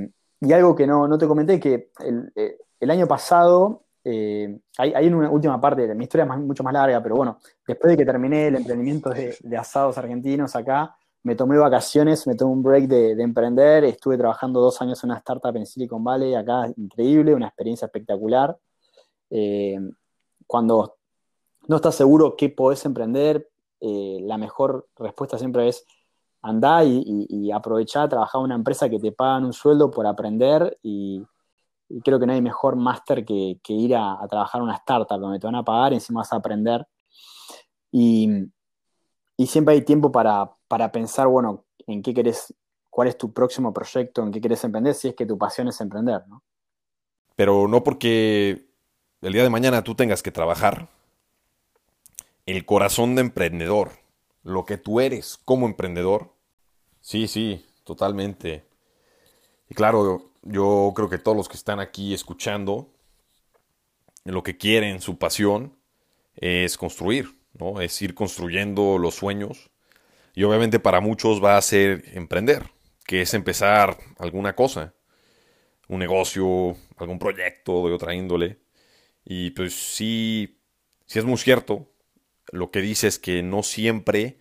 algo 0.51 0.75
que 0.75 0.87
no, 0.87 1.17
te 1.17 1.27
comenté, 1.27 1.59
que 1.59 1.91
el, 1.99 2.31
eh, 2.35 2.57
año 2.81 3.07
pasado, 3.07 3.85
eh, 4.03 4.59
hay, 4.77 5.07
una 5.07 5.29
última 5.29 5.61
parte 5.61 5.87
de 5.87 5.95
mi 5.95 6.03
historia 6.03 6.25
es 6.25 6.39
mucho 6.39 6.63
más 6.63 6.73
larga, 6.73 7.01
pero 7.01 7.15
bueno, 7.15 7.39
después 7.65 7.91
de 7.91 7.97
que 7.97 8.05
terminé 8.05 8.47
el 8.47 8.55
emprendimiento 8.55 9.09
de, 9.11 9.37
asados 9.57 9.97
argentinos 9.97 10.55
acá, 10.55 10.95
me 11.21 11.35
tomé 11.35 11.57
vacaciones, 11.57 12.27
me 12.27 12.35
tomé 12.35 12.51
un 12.51 12.63
break 12.63 12.87
de, 12.87 13.11
emprender, 13.21 13.85
estuve 13.85 14.17
trabajando 14.17 14.59
dos 14.59 14.81
años 14.81 15.01
en 15.03 15.11
una 15.11 15.19
startup 15.19 15.55
en 15.55 15.65
Silicon 15.65 16.03
Valley, 16.03 16.35
acá 16.35 16.67
increíble, 16.75 17.33
una 17.33 17.47
experiencia 17.47 17.85
espectacular. 17.85 18.57
Eh, 19.29 19.79
cuando 20.45 20.97
no 21.67 21.77
estás 21.77 21.95
seguro 21.95 22.35
qué 22.35 22.49
podés 22.49 22.83
emprender, 22.85 23.49
la 23.79 24.37
mejor 24.37 24.87
respuesta 24.95 25.37
siempre 25.37 25.67
es 25.67 25.85
andar 26.43 26.85
y, 26.85 27.51
aprovechar, 27.51 28.09
trabajar 28.09 28.39
en 28.39 28.45
una 28.45 28.55
empresa 28.55 28.89
que 28.89 28.99
te 28.99 29.11
pagan 29.11 29.45
un 29.45 29.53
sueldo 29.53 29.89
por 29.89 30.05
aprender 30.05 30.77
y, 30.83 31.25
creo 32.03 32.19
que 32.19 32.25
no 32.25 32.33
hay 32.33 32.41
mejor 32.41 32.75
máster 32.75 33.23
que, 33.23 33.59
ir 33.67 33.95
a, 33.95 34.19
trabajar 34.29 34.59
en 34.59 34.65
una 34.65 34.75
startup 34.75 35.19
donde 35.19 35.39
te 35.39 35.47
van 35.47 35.55
a 35.55 35.63
pagar 35.63 35.93
y 35.93 35.95
encima 35.95 36.21
vas 36.21 36.33
a 36.33 36.37
aprender. 36.37 36.85
Y, 37.91 38.29
siempre 39.47 39.75
hay 39.75 39.81
tiempo 39.83 40.11
para, 40.11 40.57
pensar, 40.91 41.27
bueno, 41.27 41.65
en 41.87 42.01
qué 42.01 42.13
querés, 42.13 42.53
cuál 42.89 43.07
es 43.07 43.17
tu 43.17 43.31
próximo 43.31 43.73
proyecto, 43.73 44.21
en 44.23 44.31
qué 44.31 44.41
querés 44.41 44.63
emprender, 44.63 44.93
si 44.93 45.09
es 45.09 45.15
que 45.15 45.25
tu 45.25 45.37
pasión 45.37 45.67
es 45.67 45.79
emprender, 45.81 46.21
¿no? 46.27 46.43
Pero 47.35 47.67
no 47.67 47.83
porque 47.83 48.69
el 49.21 49.33
día 49.33 49.43
de 49.43 49.49
mañana 49.49 49.83
tú 49.83 49.95
tengas 49.95 50.21
que 50.21 50.31
trabajar, 50.31 50.87
el 52.45 52.65
corazón 52.65 53.15
de 53.15 53.21
emprendedor, 53.21 53.91
lo 54.43 54.65
que 54.65 54.77
tú 54.77 54.99
eres 54.99 55.39
como 55.45 55.65
emprendedor. 55.65 56.32
Sí, 57.03 57.27
sí, 57.27 57.63
totalmente. 57.83 58.63
Y 59.69 59.75
claro, 59.75 60.31
yo 60.43 60.91
creo 60.95 61.09
que 61.09 61.17
todos 61.17 61.37
los 61.37 61.49
que 61.49 61.57
están 61.57 61.79
aquí 61.79 62.13
escuchando, 62.13 62.89
lo 64.25 64.43
que 64.43 64.57
quieren, 64.57 65.01
su 65.01 65.17
pasión, 65.17 65.77
es 66.35 66.77
construir, 66.77 67.35
¿no? 67.53 67.81
Es 67.81 68.01
ir 68.01 68.15
construyendo 68.15 68.97
los 68.97 69.15
sueños. 69.15 69.71
Y 70.35 70.43
obviamente 70.43 70.79
para 70.79 71.01
muchos 71.01 71.43
va 71.43 71.57
a 71.57 71.63
ser 71.63 72.05
emprender, 72.15 72.71
que 73.05 73.21
es 73.23 73.33
empezar 73.33 73.97
alguna 74.19 74.55
cosa, 74.55 74.93
un 75.89 75.99
negocio, 75.99 76.77
algún 76.97 77.19
proyecto 77.19 77.87
de 77.87 77.93
otra 77.93 78.15
índole. 78.15 78.59
Y 79.25 79.51
pues 79.51 79.75
sí, 79.75 80.59
sí 81.07 81.19
es 81.19 81.25
muy 81.25 81.37
cierto 81.37 81.89
lo 82.51 82.71
que 82.71 82.81
dice 82.81 83.07
es 83.07 83.19
que 83.19 83.43
no 83.43 83.63
siempre 83.63 84.37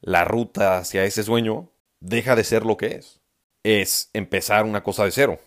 la 0.00 0.24
ruta 0.24 0.78
hacia 0.78 1.04
ese 1.04 1.24
sueño 1.24 1.70
deja 2.00 2.36
de 2.36 2.44
ser 2.44 2.64
lo 2.64 2.76
que 2.76 2.96
es. 2.96 3.20
Es 3.62 4.10
empezar 4.12 4.64
una 4.64 4.82
cosa 4.82 5.04
de 5.04 5.10
cero. 5.10 5.40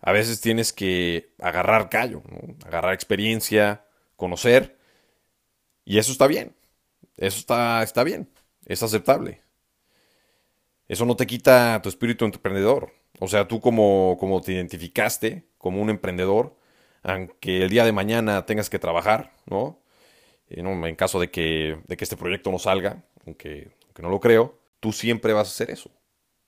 A 0.00 0.12
veces 0.12 0.40
tienes 0.40 0.72
que 0.72 1.34
agarrar 1.38 1.88
callo, 1.88 2.22
agarrar 2.66 2.94
experiencia, 2.94 3.86
conocer, 4.16 4.78
y 5.84 5.98
eso 5.98 6.12
está 6.12 6.26
bien. 6.26 6.54
Eso 7.16 7.38
está, 7.38 7.82
está 7.82 8.04
bien, 8.04 8.28
es 8.66 8.82
aceptable. 8.82 9.42
Eso 10.88 11.06
no 11.06 11.16
te 11.16 11.26
quita 11.26 11.80
tu 11.82 11.88
espíritu 11.88 12.24
emprendedor. 12.24 12.92
O 13.20 13.28
sea, 13.28 13.48
tú 13.48 13.60
como, 13.60 14.16
como 14.18 14.40
te 14.40 14.52
identificaste 14.52 15.46
como 15.58 15.80
un 15.80 15.90
emprendedor, 15.90 16.56
aunque 17.02 17.62
el 17.62 17.70
día 17.70 17.84
de 17.84 17.92
mañana 17.92 18.46
tengas 18.46 18.68
que 18.70 18.78
trabajar, 18.78 19.32
¿no? 19.46 19.80
Eh, 20.48 20.60
en 20.60 20.96
caso 20.96 21.20
de 21.20 21.30
que, 21.30 21.78
de 21.86 21.96
que 21.96 22.04
este 22.04 22.16
proyecto 22.16 22.50
no 22.50 22.58
salga, 22.58 23.04
aunque, 23.26 23.70
no 23.98 24.10
lo 24.10 24.20
creo, 24.20 24.58
tú 24.84 24.92
siempre 24.92 25.32
vas 25.32 25.48
a 25.48 25.50
ser 25.50 25.70
eso, 25.70 25.88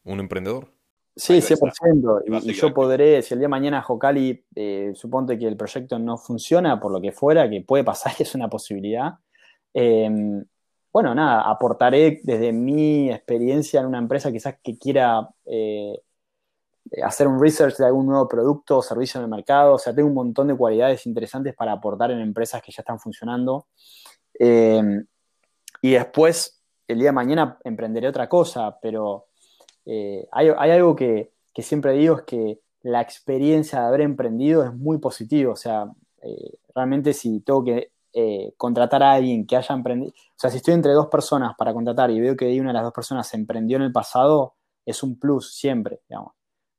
un 0.05 0.21
emprendedor. 0.21 0.69
Sí, 1.17 1.41
100%. 1.41 2.43
Y, 2.45 2.53
yo 2.53 2.75
podré, 2.75 3.23
si 3.23 3.33
el 3.33 3.41
día 3.41 3.47
de 3.47 3.49
mañana 3.49 3.81
Jocali, 3.81 4.45
eh, 4.55 4.93
suponte 4.95 5.39
que 5.39 5.47
el 5.47 5.57
proyecto 5.57 5.99
no 5.99 6.19
funciona 6.19 6.79
por 6.79 6.93
lo 6.93 7.01
que 7.01 7.13
fuera, 7.13 7.49
que 7.49 7.63
puede 7.63 7.83
pasar, 7.83 8.13
es 8.19 8.35
una 8.35 8.51
posibilidad. 8.51 9.15
Em, 9.73 10.45
bueno, 10.93 11.15
nada, 11.15 11.49
aportaré 11.49 12.21
desde 12.23 12.53
mi 12.53 13.11
experiencia 13.11 13.81
en 13.81 13.87
una 13.87 13.97
empresa 13.97 14.31
quizás 14.31 14.57
que 14.63 14.77
quiera 14.77 15.27
eh, 15.47 15.99
hacer 17.03 17.29
un 17.29 17.41
research 17.41 17.79
de 17.79 17.87
algún 17.87 18.05
nuevo 18.05 18.29
producto 18.29 18.77
o 18.77 18.83
servicio 18.83 19.19
en 19.19 19.25
el 19.25 19.31
mercado. 19.31 19.77
O 19.77 19.79
sea, 19.79 19.95
tengo 19.95 20.09
un 20.09 20.15
montón 20.15 20.49
de 20.49 20.57
cualidades 20.59 21.07
interesantes 21.07 21.55
para 21.55 21.73
aportar 21.73 22.11
en 22.11 22.21
empresas 22.21 22.61
que 22.61 22.71
ya 22.71 22.83
están 22.83 23.01
funcionando. 23.01 23.69
Eh, 24.39 24.83
y 25.81 25.93
después, 25.93 26.56
el 26.89 26.99
día 26.99 27.09
de 27.09 27.13
mañana, 27.13 27.59
emprenderé 27.65 28.09
otra 28.09 28.29
cosa, 28.29 28.79
pero 28.81 29.27
eh, 29.85 30.27
hay, 30.33 30.49
algo 30.49 30.97
que, 30.97 31.33
siempre 31.59 31.93
digo, 31.93 32.17
es 32.19 32.23
que 32.23 32.61
la 32.83 33.01
experiencia 33.01 33.81
de 33.81 33.87
haber 33.87 34.01
emprendido 34.03 34.65
es 34.65 34.73
muy 34.73 34.99
positiva. 34.99 35.53
O 35.53 35.57
sea, 35.57 35.87
eh, 36.23 36.59
realmente 36.75 37.13
si 37.13 37.41
tengo 37.41 37.65
que 37.65 37.93
contratar 38.57 39.03
a 39.03 39.13
alguien 39.13 39.47
que 39.47 39.57
haya 39.57 39.75
emprendido, 39.75 40.11
o 40.11 40.39
sea, 40.39 40.49
si 40.49 40.57
estoy 40.57 40.73
entre 40.73 40.93
dos 40.93 41.09
personas 41.09 41.55
para 41.59 41.75
contratar 41.75 42.11
y 42.11 42.19
veo 42.19 42.35
que 42.35 42.59
una 42.59 42.71
de 42.71 42.75
las 42.75 42.85
dos 42.85 42.95
personas 42.95 43.33
emprendió 43.35 43.77
en 43.77 43.83
el 43.83 43.93
pasado, 43.93 44.55
es 44.87 45.03
un 45.03 45.19
plus 45.19 45.55
siempre, 45.55 46.01
digamos 46.09 46.33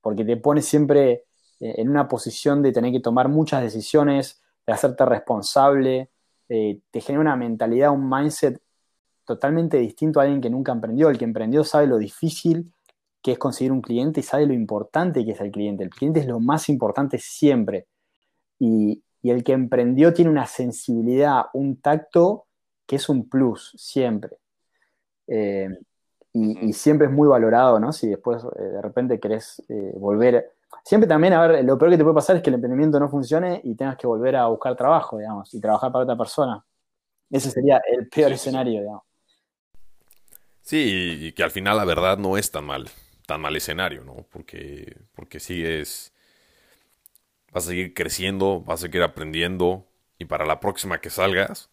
porque 0.07 0.23
te 0.23 0.37
pone 0.37 0.61
siempre 0.61 1.25
eh, 1.59 1.75
en 1.77 1.89
una 1.89 2.07
posición 2.07 2.61
de 2.61 2.71
tener 2.71 2.93
que 2.93 3.01
tomar 3.01 3.27
muchas 3.27 3.61
decisiones, 3.61 4.41
de 4.65 4.71
hacerte 4.71 5.05
responsable, 5.05 6.11
eh, 6.47 6.79
te 6.91 7.01
genera 7.01 7.19
una 7.19 7.35
mentalidad, 7.35 7.91
un 7.91 8.09
mindset 8.09 8.61
totalmente 9.27 9.77
distinto 9.77 10.19
a 10.19 10.23
alguien 10.23 10.41
que 10.41 10.49
nunca 10.49 10.71
emprendió. 10.71 11.09
El 11.09 11.19
que 11.19 11.25
emprendió 11.25 11.63
sabe 11.63 11.85
lo 11.85 11.99
difícil 11.99 12.71
que 13.21 13.33
es 13.33 13.37
conseguir 13.37 13.71
un 13.71 13.81
cliente 13.81 14.21
y 14.21 14.23
sabe 14.23 14.45
lo 14.47 14.53
importante 14.53 15.25
que 15.25 15.31
es 15.31 15.41
el 15.41 15.51
cliente. 15.51 15.83
El 15.83 15.89
cliente 15.89 16.21
es 16.21 16.27
lo 16.27 16.39
más 16.39 16.69
importante 16.69 17.19
siempre. 17.19 17.87
Y, 18.59 19.03
el 19.23 19.43
que 19.43 19.51
emprendió 19.51 20.13
tiene 20.13 20.31
una 20.31 20.45
sensibilidad, 20.45 21.47
un 21.53 21.81
tacto 21.81 22.45
que 22.85 22.95
es 22.95 23.09
un 23.09 23.27
plus 23.27 23.73
siempre. 23.75 24.37
Eh, 25.27 25.67
y, 26.31 26.71
siempre 26.71 27.07
es 27.07 27.13
muy 27.13 27.27
valorado, 27.27 27.77
¿no? 27.77 27.91
Si 27.91 28.07
después 28.07 28.41
eh, 28.57 28.63
de 28.63 28.81
repente 28.81 29.19
querés 29.19 29.61
eh, 29.67 29.91
volver. 29.97 30.53
Siempre 30.85 31.09
también, 31.09 31.33
a 31.33 31.45
ver, 31.45 31.65
lo 31.65 31.77
peor 31.77 31.91
que 31.91 31.97
te 31.97 32.03
puede 32.03 32.15
pasar 32.15 32.37
es 32.37 32.41
que 32.41 32.49
el 32.49 32.55
emprendimiento 32.55 32.97
no 33.01 33.09
funcione 33.09 33.59
y 33.65 33.75
tengas 33.75 33.97
que 33.97 34.07
volver 34.07 34.37
a 34.37 34.47
buscar 34.47 34.77
trabajo, 34.77 35.17
digamos, 35.17 35.53
y 35.53 35.59
trabajar 35.59 35.91
para 35.91 36.03
otra 36.05 36.17
persona. 36.17 36.63
Ese 37.29 37.51
sería 37.51 37.81
el 37.91 38.07
peor 38.07 38.31
escenario, 38.31 38.79
digamos. 38.79 39.06
Sí, 40.67 41.17
y 41.21 41.31
que 41.33 41.43
al 41.43 41.51
final 41.51 41.77
la 41.77 41.85
verdad 41.85 42.17
no 42.17 42.37
es 42.37 42.51
tan 42.51 42.65
mal, 42.65 42.89
tan 43.25 43.39
mal 43.41 43.55
escenario, 43.55 44.03
¿no? 44.03 44.25
Porque, 44.31 44.97
porque 45.15 45.39
sigues, 45.39 46.13
vas 47.51 47.65
a 47.65 47.69
seguir 47.69 47.93
creciendo, 47.93 48.61
vas 48.61 48.81
a 48.81 48.83
seguir 48.83 49.03
aprendiendo 49.03 49.87
y 50.19 50.25
para 50.25 50.45
la 50.45 50.59
próxima 50.59 50.99
que 50.99 51.09
salgas 51.09 51.69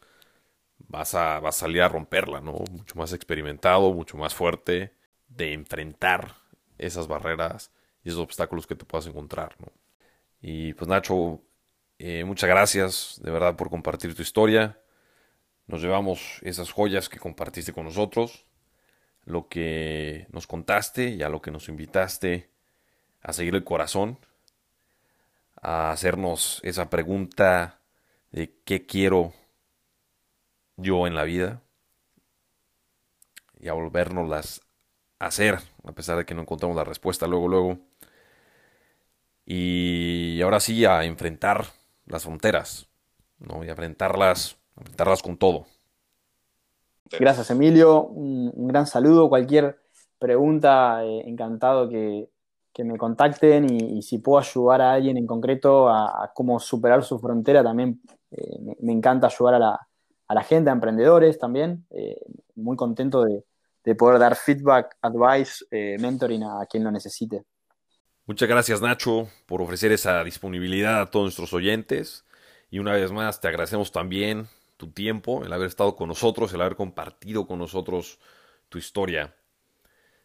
vas 0.79 1.15
a, 1.15 1.41
vas 1.41 1.57
a 1.59 1.61
salir 1.61 1.83
a 1.83 1.89
romperla, 1.89 2.41
¿no? 2.41 2.55
Mucho 2.73 2.97
más 2.97 3.13
experimentado, 3.13 3.93
mucho 3.95 4.19
más 4.19 4.35
fuerte 4.35 4.95
de 5.29 5.55
enfrentar 5.55 6.37
esas 6.79 7.09
barreras 7.09 7.73
y 8.05 8.11
esos 8.11 8.21
obstáculos 8.23 8.67
que 8.67 8.77
te 8.77 8.87
puedas 8.87 9.09
encontrar, 9.09 9.57
¿no? 9.61 9.73
Y 10.43 10.75
pues 10.75 10.89
Nacho, 10.89 11.43
eh, 11.99 12.25
muchas 12.25 12.51
gracias 12.51 13.21
de 13.25 13.31
verdad 13.33 13.57
por 13.57 13.71
compartir 13.71 14.15
tu 14.15 14.23
historia. 14.23 14.81
Nos 15.67 15.83
llevamos 15.83 16.41
esas 16.43 16.73
joyas 16.73 17.09
que 17.09 17.19
compartiste 17.21 17.73
con 17.73 17.87
nosotros 17.87 18.47
lo 19.25 19.49
que 19.49 20.27
nos 20.31 20.47
contaste 20.47 21.11
y 21.11 21.23
a 21.23 21.29
lo 21.29 21.41
que 21.41 21.51
nos 21.51 21.69
invitaste 21.69 22.51
a 23.23 23.33
seguir 23.33 23.55
el 23.55 23.65
corazón, 23.65 24.19
a 25.61 25.91
hacernos 25.91 26.61
esa 26.63 26.91
pregunta 26.91 27.81
de 28.31 28.55
qué 28.65 28.87
quiero 28.87 29.33
yo 30.77 31.07
en 31.07 31.15
la 31.15 31.25
vida 31.25 31.63
y 33.59 33.69
a 33.69 33.73
volvernoslas 33.73 34.61
a 35.19 35.27
hacer, 35.27 35.59
a 35.85 35.93
pesar 35.93 36.19
de 36.19 36.27
que 36.27 36.35
no 36.35 36.43
encontramos 36.43 36.77
la 36.77 36.85
respuesta 36.85 37.27
luego, 37.27 37.49
luego. 37.49 37.79
Y 39.47 40.41
ahora 40.43 40.61
sí 40.61 40.85
a 40.85 41.05
enfrentar 41.05 41.67
las 42.07 42.25
fronteras, 42.25 42.89
¿no? 43.39 43.65
Y 43.65 43.69
a 43.69 43.71
enfrentarlas, 43.71 44.57
a 44.77 44.81
enfrentarlas 44.81 45.23
con 45.23 45.39
todo. 45.39 45.67
Gracias, 47.11 47.51
Emilio. 47.51 48.05
Un, 48.05 48.69
gran 48.69 48.87
saludo. 48.87 49.29
Cualquier 49.29 49.79
pregunta, 50.19 51.05
eh, 51.05 51.23
encantado 51.27 51.89
que, 51.89 52.29
me 52.79 52.99
contacten 52.99 53.71
y, 53.71 54.03
si 54.03 54.19
puedo 54.19 54.39
ayudar 54.39 54.81
a 54.81 54.93
alguien 54.95 55.17
en 55.17 55.27
concreto 55.27 55.89
a, 55.89 56.33
cómo 56.35 56.59
superar 56.59 57.05
su 57.05 57.19
frontera, 57.19 57.63
también 57.63 58.01
eh, 58.33 58.59
me, 58.81 58.93
encanta 58.93 59.29
ayudar 59.29 59.55
a 59.55 60.35
la, 60.35 60.43
gente, 60.43 60.71
a 60.71 60.73
emprendedores 60.73 61.39
también. 61.39 61.87
Eh, 61.91 62.21
muy 62.57 62.77
contento 62.77 63.23
de, 63.25 63.45
de, 63.85 63.95
poder 63.95 64.19
dar 64.19 64.35
feedback, 64.35 64.97
advice, 65.03 65.65
mentoring 65.99 66.43
a 66.43 66.67
quien 66.69 66.83
lo 66.83 66.91
necesite. 66.91 67.45
Muchas 68.27 68.49
gracias 68.49 68.81
Nacho 68.81 69.29
por 69.47 69.61
ofrecer 69.61 69.93
esa 69.93 70.25
disponibilidad 70.25 71.03
a 71.03 71.11
todos 71.11 71.27
nuestros 71.27 71.53
oyentes. 71.53 72.25
Y 72.71 72.79
una 72.81 72.93
vez 72.93 73.13
más 73.13 73.41
te 73.41 73.49
agradecemos 73.49 73.93
también 73.93 74.49
tu 74.85 74.93
tiempo, 74.93 75.45
el 75.45 75.53
haber 75.53 75.69
estado 75.69 75.97
con 75.97 76.09
nosotros, 76.09 76.53
el 76.53 76.61
haber 76.61 76.77
compartido 76.77 77.47
con 77.47 77.59
nosotros 77.59 78.19
tu 78.69 78.77
historia. 78.77 79.35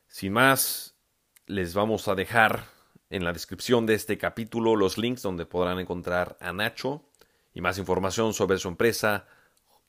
Sin 0.07 0.33
más, 0.33 0.97
les 1.45 1.73
vamos 1.73 2.09
a 2.09 2.15
dejar 2.15 2.65
en 3.09 3.23
la 3.23 3.31
descripción 3.31 3.85
de 3.85 3.93
este 3.93 4.17
capítulo 4.17 4.75
los 4.75 4.97
links 4.97 5.21
donde 5.21 5.45
podrán 5.45 5.79
encontrar 5.79 6.37
a 6.41 6.51
Nacho 6.51 7.05
y 7.53 7.61
más 7.61 7.77
información 7.77 8.33
sobre 8.33 8.57
su 8.57 8.67
empresa 8.67 9.27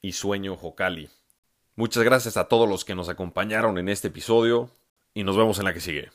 y 0.00 0.12
sueño 0.12 0.56
Jocali. 0.56 1.10
Muchas 1.74 2.04
gracias 2.04 2.36
a 2.36 2.46
todos 2.46 2.68
los 2.68 2.84
que 2.84 2.94
nos 2.94 3.08
acompañaron 3.08 3.76
en 3.76 3.88
este 3.88 4.08
episodio 4.08 4.70
y 5.14 5.24
nos 5.24 5.36
vemos 5.36 5.58
en 5.58 5.64
la 5.64 5.74
que 5.74 5.80
sigue. 5.80 6.10